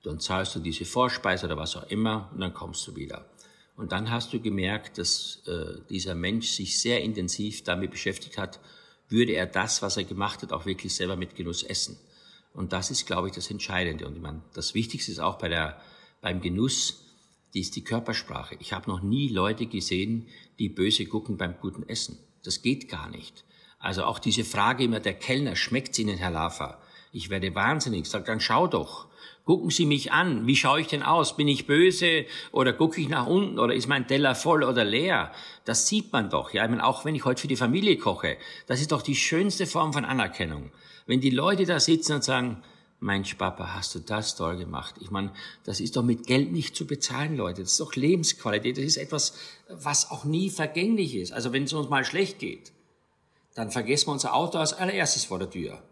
dann 0.02 0.20
zahlst 0.20 0.54
du 0.54 0.60
diese 0.60 0.84
Vorspeise 0.84 1.46
oder 1.46 1.56
was 1.56 1.76
auch 1.76 1.88
immer 1.90 2.30
und 2.32 2.40
dann 2.40 2.54
kommst 2.54 2.86
du 2.86 2.96
wieder. 2.96 3.26
Und 3.76 3.92
dann 3.92 4.10
hast 4.10 4.32
du 4.32 4.40
gemerkt, 4.40 4.98
dass 4.98 5.42
äh, 5.46 5.80
dieser 5.88 6.14
Mensch 6.14 6.48
sich 6.48 6.80
sehr 6.80 7.02
intensiv 7.02 7.62
damit 7.62 7.92
beschäftigt 7.92 8.36
hat, 8.36 8.58
würde 9.08 9.32
er 9.32 9.46
das, 9.46 9.82
was 9.82 9.96
er 9.96 10.04
gemacht 10.04 10.42
hat, 10.42 10.52
auch 10.52 10.66
wirklich 10.66 10.94
selber 10.94 11.16
mit 11.16 11.36
Genuss 11.36 11.62
essen. 11.62 11.96
Und 12.52 12.72
das 12.72 12.90
ist, 12.90 13.06
glaube 13.06 13.28
ich, 13.28 13.34
das 13.34 13.50
Entscheidende. 13.50 14.06
Und 14.06 14.16
ich 14.16 14.22
meine, 14.22 14.42
das 14.52 14.74
Wichtigste 14.74 15.12
ist 15.12 15.20
auch 15.20 15.38
bei 15.38 15.48
der, 15.48 15.80
beim 16.20 16.40
Genuss, 16.40 17.04
die 17.54 17.60
ist 17.60 17.76
die 17.76 17.84
Körpersprache. 17.84 18.56
Ich 18.60 18.72
habe 18.72 18.90
noch 18.90 19.02
nie 19.02 19.28
Leute 19.28 19.66
gesehen, 19.66 20.28
die 20.58 20.68
böse 20.68 21.06
gucken 21.06 21.36
beim 21.36 21.58
guten 21.60 21.88
Essen. 21.88 22.18
Das 22.44 22.62
geht 22.62 22.88
gar 22.88 23.08
nicht. 23.08 23.44
Also 23.78 24.04
auch 24.04 24.18
diese 24.18 24.44
Frage 24.44 24.84
immer, 24.84 25.00
der 25.00 25.14
Kellner, 25.14 25.56
schmeckt's 25.56 25.98
Ihnen, 25.98 26.18
Herr 26.18 26.30
Lafer? 26.30 26.80
Ich 27.12 27.30
werde 27.30 27.54
wahnsinnig. 27.54 28.06
Sag, 28.06 28.26
dann 28.26 28.40
schau 28.40 28.66
doch. 28.66 29.06
Gucken 29.44 29.70
Sie 29.70 29.86
mich 29.86 30.12
an. 30.12 30.46
Wie 30.46 30.56
schaue 30.56 30.80
ich 30.80 30.88
denn 30.88 31.02
aus? 31.02 31.36
Bin 31.36 31.48
ich 31.48 31.66
böse 31.66 32.26
oder 32.52 32.74
gucke 32.74 33.00
ich 33.00 33.08
nach 33.08 33.26
unten 33.26 33.58
oder 33.58 33.74
ist 33.74 33.88
mein 33.88 34.06
Teller 34.06 34.34
voll 34.34 34.62
oder 34.62 34.84
leer? 34.84 35.32
Das 35.64 35.86
sieht 35.88 36.12
man 36.12 36.28
doch. 36.28 36.52
Ja, 36.52 36.64
ich 36.64 36.70
meine, 36.70 36.84
auch 36.84 37.04
wenn 37.04 37.14
ich 37.14 37.24
heute 37.24 37.40
für 37.40 37.48
die 37.48 37.56
Familie 37.56 37.96
koche, 37.96 38.36
das 38.66 38.80
ist 38.80 38.92
doch 38.92 39.00
die 39.00 39.16
schönste 39.16 39.66
Form 39.66 39.94
von 39.94 40.04
Anerkennung. 40.04 40.70
Wenn 41.06 41.20
die 41.20 41.30
Leute 41.30 41.64
da 41.64 41.80
sitzen 41.80 42.16
und 42.16 42.24
sagen, 42.24 42.62
Mensch, 43.00 43.34
Papa, 43.34 43.74
hast 43.74 43.94
du 43.94 44.00
das 44.00 44.34
toll 44.34 44.56
gemacht? 44.56 44.96
Ich 45.00 45.10
meine, 45.10 45.32
das 45.64 45.80
ist 45.80 45.96
doch 45.96 46.02
mit 46.02 46.26
Geld 46.26 46.50
nicht 46.50 46.74
zu 46.74 46.86
bezahlen, 46.86 47.36
Leute. 47.36 47.62
Das 47.62 47.72
ist 47.72 47.80
doch 47.80 47.94
Lebensqualität. 47.94 48.76
Das 48.76 48.84
ist 48.84 48.96
etwas, 48.96 49.34
was 49.68 50.10
auch 50.10 50.24
nie 50.24 50.50
vergänglich 50.50 51.14
ist. 51.14 51.32
Also 51.32 51.52
wenn 51.52 51.64
es 51.64 51.72
uns 51.72 51.88
mal 51.88 52.04
schlecht 52.04 52.40
geht, 52.40 52.72
dann 53.54 53.70
vergessen 53.70 54.08
wir 54.08 54.12
unser 54.12 54.34
Auto 54.34 54.58
als 54.58 54.72
allererstes 54.72 55.24
vor 55.24 55.38
der 55.38 55.50
Tür. 55.50 55.82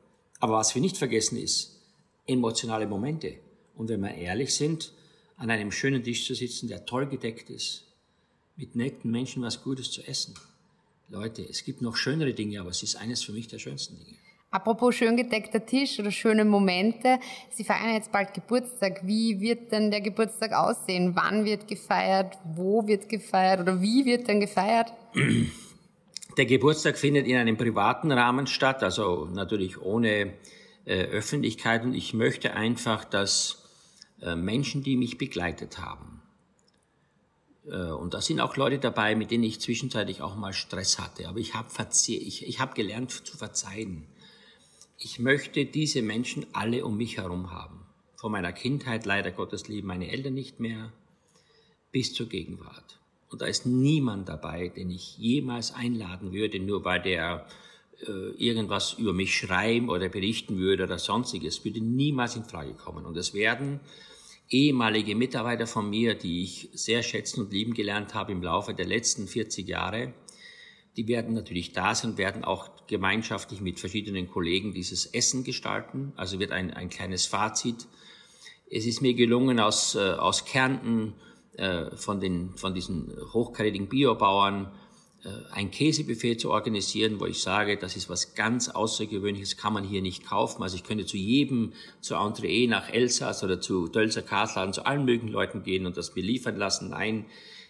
Aber 0.40 0.54
was 0.54 0.74
wir 0.74 0.82
nicht 0.82 0.96
vergessen 0.96 1.38
ist, 1.38 1.80
emotionale 2.26 2.88
Momente. 2.88 3.36
Und 3.76 3.88
wenn 3.88 4.00
wir 4.00 4.14
ehrlich 4.14 4.54
sind, 4.54 4.92
an 5.36 5.50
einem 5.50 5.70
schönen 5.70 6.02
Tisch 6.02 6.26
zu 6.26 6.34
sitzen, 6.34 6.68
der 6.68 6.86
toll 6.86 7.06
gedeckt 7.06 7.50
ist, 7.50 7.84
mit 8.56 8.74
netten 8.74 9.10
Menschen 9.10 9.42
was 9.42 9.62
Gutes 9.62 9.90
zu 9.90 10.02
essen. 10.06 10.34
Leute, 11.08 11.42
es 11.42 11.62
gibt 11.62 11.82
noch 11.82 11.96
schönere 11.96 12.34
Dinge, 12.34 12.60
aber 12.60 12.70
es 12.70 12.82
ist 12.82 12.96
eines 12.96 13.22
für 13.22 13.32
mich 13.32 13.46
der 13.48 13.58
schönsten 13.58 13.96
Dinge. 13.98 14.16
Apropos 14.56 14.94
schön 14.94 15.18
gedeckter 15.18 15.66
Tisch 15.66 16.00
oder 16.00 16.10
schöne 16.10 16.42
Momente. 16.42 17.18
Sie 17.50 17.62
feiern 17.62 17.92
jetzt 17.92 18.10
bald 18.10 18.32
Geburtstag. 18.32 19.06
Wie 19.06 19.38
wird 19.38 19.70
denn 19.70 19.90
der 19.90 20.00
Geburtstag 20.00 20.54
aussehen? 20.54 21.14
Wann 21.14 21.44
wird 21.44 21.68
gefeiert? 21.68 22.38
Wo 22.54 22.86
wird 22.86 23.06
gefeiert? 23.10 23.60
Oder 23.60 23.82
wie 23.82 24.06
wird 24.06 24.28
denn 24.28 24.40
gefeiert? 24.40 24.94
Der 26.38 26.46
Geburtstag 26.46 26.96
findet 26.96 27.26
in 27.26 27.36
einem 27.36 27.58
privaten 27.58 28.10
Rahmen 28.10 28.46
statt, 28.46 28.82
also 28.82 29.28
natürlich 29.30 29.82
ohne 29.82 30.32
äh, 30.86 31.04
Öffentlichkeit. 31.04 31.84
Und 31.84 31.92
ich 31.92 32.14
möchte 32.14 32.54
einfach, 32.54 33.04
dass 33.04 33.62
äh, 34.22 34.36
Menschen, 34.36 34.82
die 34.82 34.96
mich 34.96 35.18
begleitet 35.18 35.80
haben, 35.80 36.22
äh, 37.66 37.90
und 37.90 38.14
da 38.14 38.22
sind 38.22 38.40
auch 38.40 38.56
Leute 38.56 38.78
dabei, 38.78 39.16
mit 39.16 39.30
denen 39.30 39.44
ich 39.44 39.60
zwischenzeitlich 39.60 40.22
auch 40.22 40.34
mal 40.34 40.54
Stress 40.54 40.98
hatte, 40.98 41.28
aber 41.28 41.40
ich 41.40 41.52
habe 41.52 41.68
ich, 42.08 42.46
ich 42.46 42.60
hab 42.60 42.74
gelernt 42.74 43.10
zu 43.10 43.36
verzeihen. 43.36 44.06
Ich 44.98 45.18
möchte 45.18 45.66
diese 45.66 46.00
Menschen 46.00 46.46
alle 46.54 46.84
um 46.84 46.96
mich 46.96 47.18
herum 47.18 47.52
haben. 47.52 47.80
Von 48.16 48.32
meiner 48.32 48.52
Kindheit, 48.52 49.04
leider 49.04 49.30
Gottes 49.30 49.68
lieben 49.68 49.88
meine 49.88 50.10
Eltern 50.10 50.32
nicht 50.32 50.58
mehr, 50.58 50.90
bis 51.92 52.14
zur 52.14 52.28
Gegenwart. 52.28 52.98
Und 53.28 53.42
da 53.42 53.46
ist 53.46 53.66
niemand 53.66 54.28
dabei, 54.28 54.68
den 54.68 54.90
ich 54.90 55.18
jemals 55.18 55.74
einladen 55.74 56.32
würde, 56.32 56.60
nur 56.60 56.84
weil 56.84 57.02
der 57.02 57.46
äh, 58.06 58.30
irgendwas 58.38 58.94
über 58.94 59.12
mich 59.12 59.36
schreiben 59.36 59.90
oder 59.90 60.08
berichten 60.08 60.56
würde 60.56 60.84
oder 60.84 60.98
sonstiges. 60.98 61.62
Würde 61.62 61.80
niemals 61.80 62.36
in 62.36 62.44
Frage 62.44 62.72
kommen. 62.72 63.04
Und 63.04 63.18
es 63.18 63.34
werden 63.34 63.80
ehemalige 64.48 65.14
Mitarbeiter 65.14 65.66
von 65.66 65.90
mir, 65.90 66.14
die 66.14 66.42
ich 66.42 66.70
sehr 66.72 67.02
schätzen 67.02 67.42
und 67.42 67.52
lieben 67.52 67.74
gelernt 67.74 68.14
habe 68.14 68.32
im 68.32 68.42
Laufe 68.42 68.72
der 68.72 68.86
letzten 68.86 69.26
40 69.26 69.68
Jahre, 69.68 70.14
die 70.96 71.08
werden 71.08 71.34
natürlich 71.34 71.72
da 71.72 71.94
sein, 71.94 72.16
werden 72.16 72.44
auch 72.44 72.70
gemeinschaftlich 72.86 73.60
mit 73.60 73.78
verschiedenen 73.78 74.28
Kollegen 74.28 74.72
dieses 74.72 75.06
Essen 75.06 75.44
gestalten. 75.44 76.12
Also 76.16 76.38
wird 76.38 76.52
ein, 76.52 76.72
ein 76.72 76.88
kleines 76.88 77.26
Fazit. 77.26 77.86
Es 78.70 78.86
ist 78.86 79.02
mir 79.02 79.14
gelungen, 79.14 79.60
aus, 79.60 79.94
äh, 79.94 79.98
aus 79.98 80.44
Kärnten 80.44 81.14
äh, 81.56 81.94
von, 81.96 82.20
den, 82.20 82.54
von 82.56 82.74
diesen 82.74 83.12
hochkarätigen 83.32 83.88
Biobauern 83.88 84.72
äh, 85.24 85.28
ein 85.52 85.70
Käsebuffet 85.70 86.36
zu 86.36 86.50
organisieren, 86.50 87.20
wo 87.20 87.26
ich 87.26 87.40
sage, 87.40 87.76
das 87.76 87.94
ist 87.94 88.08
was 88.08 88.34
ganz 88.34 88.70
Außergewöhnliches, 88.70 89.58
kann 89.58 89.74
man 89.74 89.84
hier 89.84 90.00
nicht 90.00 90.26
kaufen. 90.26 90.62
Also 90.62 90.76
ich 90.76 90.84
könnte 90.84 91.04
zu 91.04 91.18
jedem, 91.18 91.74
zu 92.00 92.14
Entree 92.14 92.66
nach 92.68 92.88
Elsass 92.88 93.44
oder 93.44 93.60
zu 93.60 93.88
Dölzer 93.88 94.22
Kasladen, 94.22 94.72
zu 94.72 94.86
allen 94.86 95.04
möglichen 95.04 95.28
Leuten 95.28 95.62
gehen 95.62 95.84
und 95.84 95.96
das 95.96 96.14
mir 96.14 96.22
liefern 96.22 96.56
lassen. 96.56 96.90
Nein, 96.90 97.26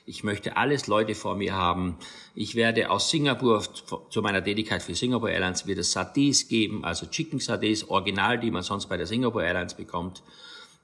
ich 0.06 0.22
möchte 0.22 0.56
alles 0.56 0.86
Leute 0.86 1.16
vor 1.16 1.34
mir 1.34 1.54
haben. 1.54 1.98
Ich 2.34 2.54
werde 2.54 2.90
aus 2.90 3.10
Singapur 3.10 3.62
zu 4.08 4.22
meiner 4.22 4.42
Tätigkeit 4.42 4.82
für 4.82 4.94
Singapore 4.94 5.32
Airlines 5.32 5.66
wird 5.66 5.78
es 5.78 5.92
Sardis 5.92 6.46
geben, 6.46 6.84
also 6.84 7.06
Chicken 7.06 7.40
Sardis, 7.40 7.88
original, 7.88 8.38
die 8.38 8.52
man 8.52 8.62
sonst 8.62 8.86
bei 8.86 8.96
der 8.96 9.06
Singapore 9.06 9.44
Airlines 9.44 9.74
bekommt. 9.74 10.22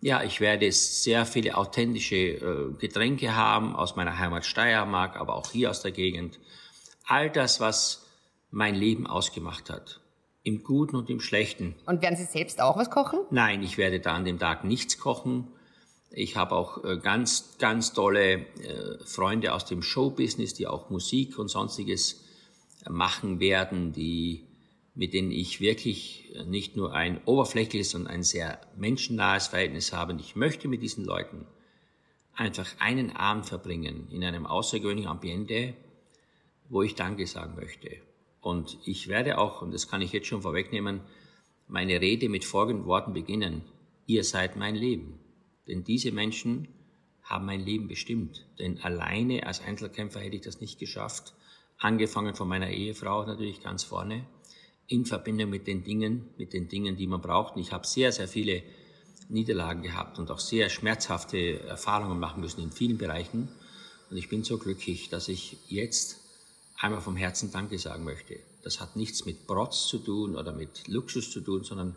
Ja, 0.01 0.25
ich 0.25 0.41
werde 0.41 0.71
sehr 0.73 1.25
viele 1.25 1.57
authentische 1.57 2.17
äh, 2.17 2.73
Getränke 2.81 3.37
haben 3.37 3.77
aus 3.77 3.95
meiner 3.95 4.19
Heimat 4.19 4.45
Steiermark, 4.45 5.17
aber 5.17 5.37
auch 5.37 5.53
hier 5.53 5.71
aus 5.71 5.81
der 5.81 5.93
Gegend. 5.93 6.41
All 7.07 7.31
das, 7.31 7.61
was 7.61 8.05
mein 8.51 8.75
Leben 8.75 9.07
ausgemacht 9.07 9.71
hat. 9.71 10.01
Im 10.43 10.65
Guten 10.65 10.97
und 10.97 11.09
im 11.09 11.21
Schlechten. 11.21 11.77
Und 11.87 12.03
werden 12.03 12.17
Sie 12.17 12.25
selbst 12.25 12.61
auch 12.61 12.77
was 12.77 12.91
kochen? 12.91 13.21
Nein, 13.31 13.63
ich 13.63 13.79
werde 13.79 14.01
da 14.01 14.15
an 14.15 14.25
dem 14.25 14.41
Tag 14.41 14.65
nichts 14.65 14.99
kochen. 14.99 15.47
Ich 16.15 16.37
habe 16.37 16.55
auch 16.55 16.85
äh, 16.85 16.99
ganz, 16.99 17.57
ganz 17.59 17.95
tolle 17.95 18.35
äh, 18.35 18.99
Freunde 19.05 19.55
aus 19.55 19.65
dem 19.65 19.83
Showbusiness, 19.83 20.53
die 20.55 20.67
auch 20.67 20.91
Musik 20.91 21.39
und 21.39 21.49
sonstiges 21.49 22.23
äh, 22.85 22.91
machen 22.91 23.41
werden, 23.41 23.93
die, 23.93 24.45
mit 24.95 25.15
denen 25.15 25.31
ich 25.31 25.61
wirklich 25.61 26.35
nicht 26.47 26.77
nur 26.77 26.93
ein 26.93 27.21
oberflächliches, 27.25 27.91
sondern 27.91 28.13
ein 28.13 28.23
sehr 28.23 28.61
menschennahes 28.77 29.49
Verhältnis 29.49 29.93
habe. 29.93 30.13
Und 30.13 30.21
ich 30.21 30.37
möchte 30.37 30.69
mit 30.69 30.83
diesen 30.83 31.05
Leuten 31.05 31.47
einfach 32.35 32.69
einen 32.79 33.17
Abend 33.17 33.47
verbringen 33.47 34.09
in 34.11 34.23
einem 34.23 34.47
außergewöhnlichen 34.47 35.11
Ambiente, 35.11 35.75
wo 36.69 36.83
ich 36.83 36.95
Danke 36.95 37.27
sagen 37.27 37.55
möchte. 37.57 37.91
Und 38.41 38.79
ich 38.85 39.09
werde 39.09 39.39
auch, 39.39 39.63
und 39.63 39.73
das 39.73 39.89
kann 39.89 40.03
ich 40.03 40.13
jetzt 40.13 40.27
schon 40.27 40.43
vorwegnehmen, 40.43 41.01
meine 41.69 42.01
Rede 42.01 42.29
mit 42.29 42.45
folgenden 42.45 42.87
Worten 42.87 43.15
beginnen. 43.15 43.63
Ihr 44.07 44.25
seid 44.25 44.57
mein 44.57 44.75
Leben. 44.75 45.22
Denn 45.67 45.85
diese 45.85 46.13
Menschen 46.13 46.69
haben 47.23 47.47
mein 47.47 47.61
Leben 47.61 47.89
bestimmt. 47.89 48.47
Denn 48.59 48.81
alleine 48.81 49.47
als 49.47 49.61
Einzelkämpfer 49.61 50.21
hätte 50.21 50.37
ich 50.37 50.43
das 50.43 50.61
nicht 50.61 50.79
geschafft. 50.79 51.35
Angefangen 51.79 52.35
von 52.35 52.49
meiner 52.49 52.71
Ehefrau 52.71 53.25
natürlich 53.25 53.63
ganz 53.63 53.85
vorne. 53.85 54.27
In 54.87 55.07
Verbindung 55.07 55.51
mit 55.51 55.67
den 55.67 55.85
Dingen, 55.85 56.29
mit 56.37 56.53
den 56.53 56.69
Dingen, 56.69 56.97
die 56.97 57.07
man 57.07 57.21
braucht. 57.21 57.57
Und 57.57 57.63
ich 57.63 57.73
habe 57.73 57.87
sehr, 57.87 58.13
sehr 58.13 58.29
viele 58.29 58.63
Niederlagen 59.29 59.83
gehabt 59.83 60.19
und 60.19 60.31
auch 60.31 60.41
sehr 60.41 60.69
schmerzhafte 60.69 61.61
Erfahrungen 61.61 62.19
machen 62.19 62.41
müssen 62.41 62.63
in 62.63 62.73
vielen 62.73 62.99
Bereichen. 62.99 63.49
Und 64.11 64.17
ich 64.17 64.29
bin 64.29 64.45
so 64.45 64.59
glücklich, 64.59 65.09
dass 65.09 65.29
ich 65.29 65.57
jetzt 65.69 66.21
einmal 66.79 67.01
vom 67.01 67.17
Herzen 67.17 67.51
Danke 67.51 67.79
sagen 67.79 68.05
möchte. 68.05 68.39
Das 68.63 68.81
hat 68.81 68.97
nichts 68.97 69.25
mit 69.25 69.47
Protz 69.47 69.87
zu 69.87 69.99
tun 69.99 70.37
oder 70.37 70.53
mit 70.53 70.89
Luxus 70.89 71.31
zu 71.31 71.41
tun, 71.41 71.65
sondern 71.65 71.97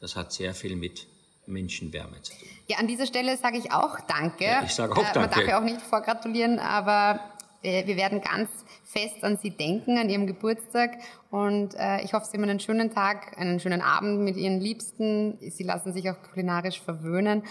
das 0.00 0.16
hat 0.16 0.32
sehr 0.32 0.54
viel 0.54 0.74
mit 0.74 1.06
Menschenwärme 1.52 2.20
zu 2.22 2.32
tun. 2.32 2.48
Ja, 2.68 2.78
an 2.78 2.86
dieser 2.86 3.06
Stelle 3.06 3.36
sage 3.36 3.58
ich 3.58 3.72
auch 3.72 4.00
Danke. 4.00 4.44
Ja, 4.44 4.62
ich 4.64 4.74
sage 4.74 4.92
auch 4.92 5.02
Danke. 5.02 5.20
man 5.20 5.30
darf 5.30 5.46
ja 5.46 5.58
auch 5.58 5.64
nicht 5.64 5.80
vorgratulieren, 5.80 6.58
aber 6.58 7.20
äh, 7.62 7.86
wir 7.86 7.96
werden 7.96 8.20
ganz 8.20 8.50
fest 8.84 9.22
an 9.22 9.38
Sie 9.38 9.50
denken, 9.50 9.98
an 9.98 10.10
Ihrem 10.10 10.26
Geburtstag. 10.26 10.98
Und 11.30 11.74
äh, 11.74 12.02
ich 12.02 12.12
hoffe, 12.12 12.26
Sie 12.26 12.36
haben 12.36 12.44
einen 12.44 12.60
schönen 12.60 12.92
Tag, 12.92 13.38
einen 13.38 13.60
schönen 13.60 13.80
Abend 13.80 14.20
mit 14.20 14.36
Ihren 14.36 14.60
Liebsten. 14.60 15.38
Sie 15.40 15.62
lassen 15.62 15.92
sich 15.92 16.10
auch 16.10 16.16
kulinarisch 16.32 16.80
verwöhnen. 16.80 17.42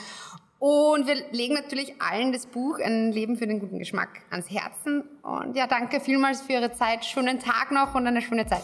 Und 0.59 1.07
wir 1.07 1.15
legen 1.31 1.55
natürlich 1.55 1.99
allen 1.99 2.31
das 2.31 2.45
Buch 2.45 2.77
Ein 2.79 3.11
Leben 3.11 3.35
für 3.35 3.47
den 3.47 3.59
guten 3.59 3.79
Geschmack 3.79 4.21
ans 4.29 4.49
Herzen. 4.51 5.03
Und 5.23 5.55
ja, 5.55 5.65
danke 5.65 5.99
vielmals 5.99 6.41
für 6.41 6.53
Ihre 6.53 6.71
Zeit. 6.71 7.03
Schönen 7.03 7.39
Tag 7.39 7.71
noch 7.71 7.95
und 7.95 8.05
eine 8.05 8.21
schöne 8.21 8.45
Zeit. 8.45 8.63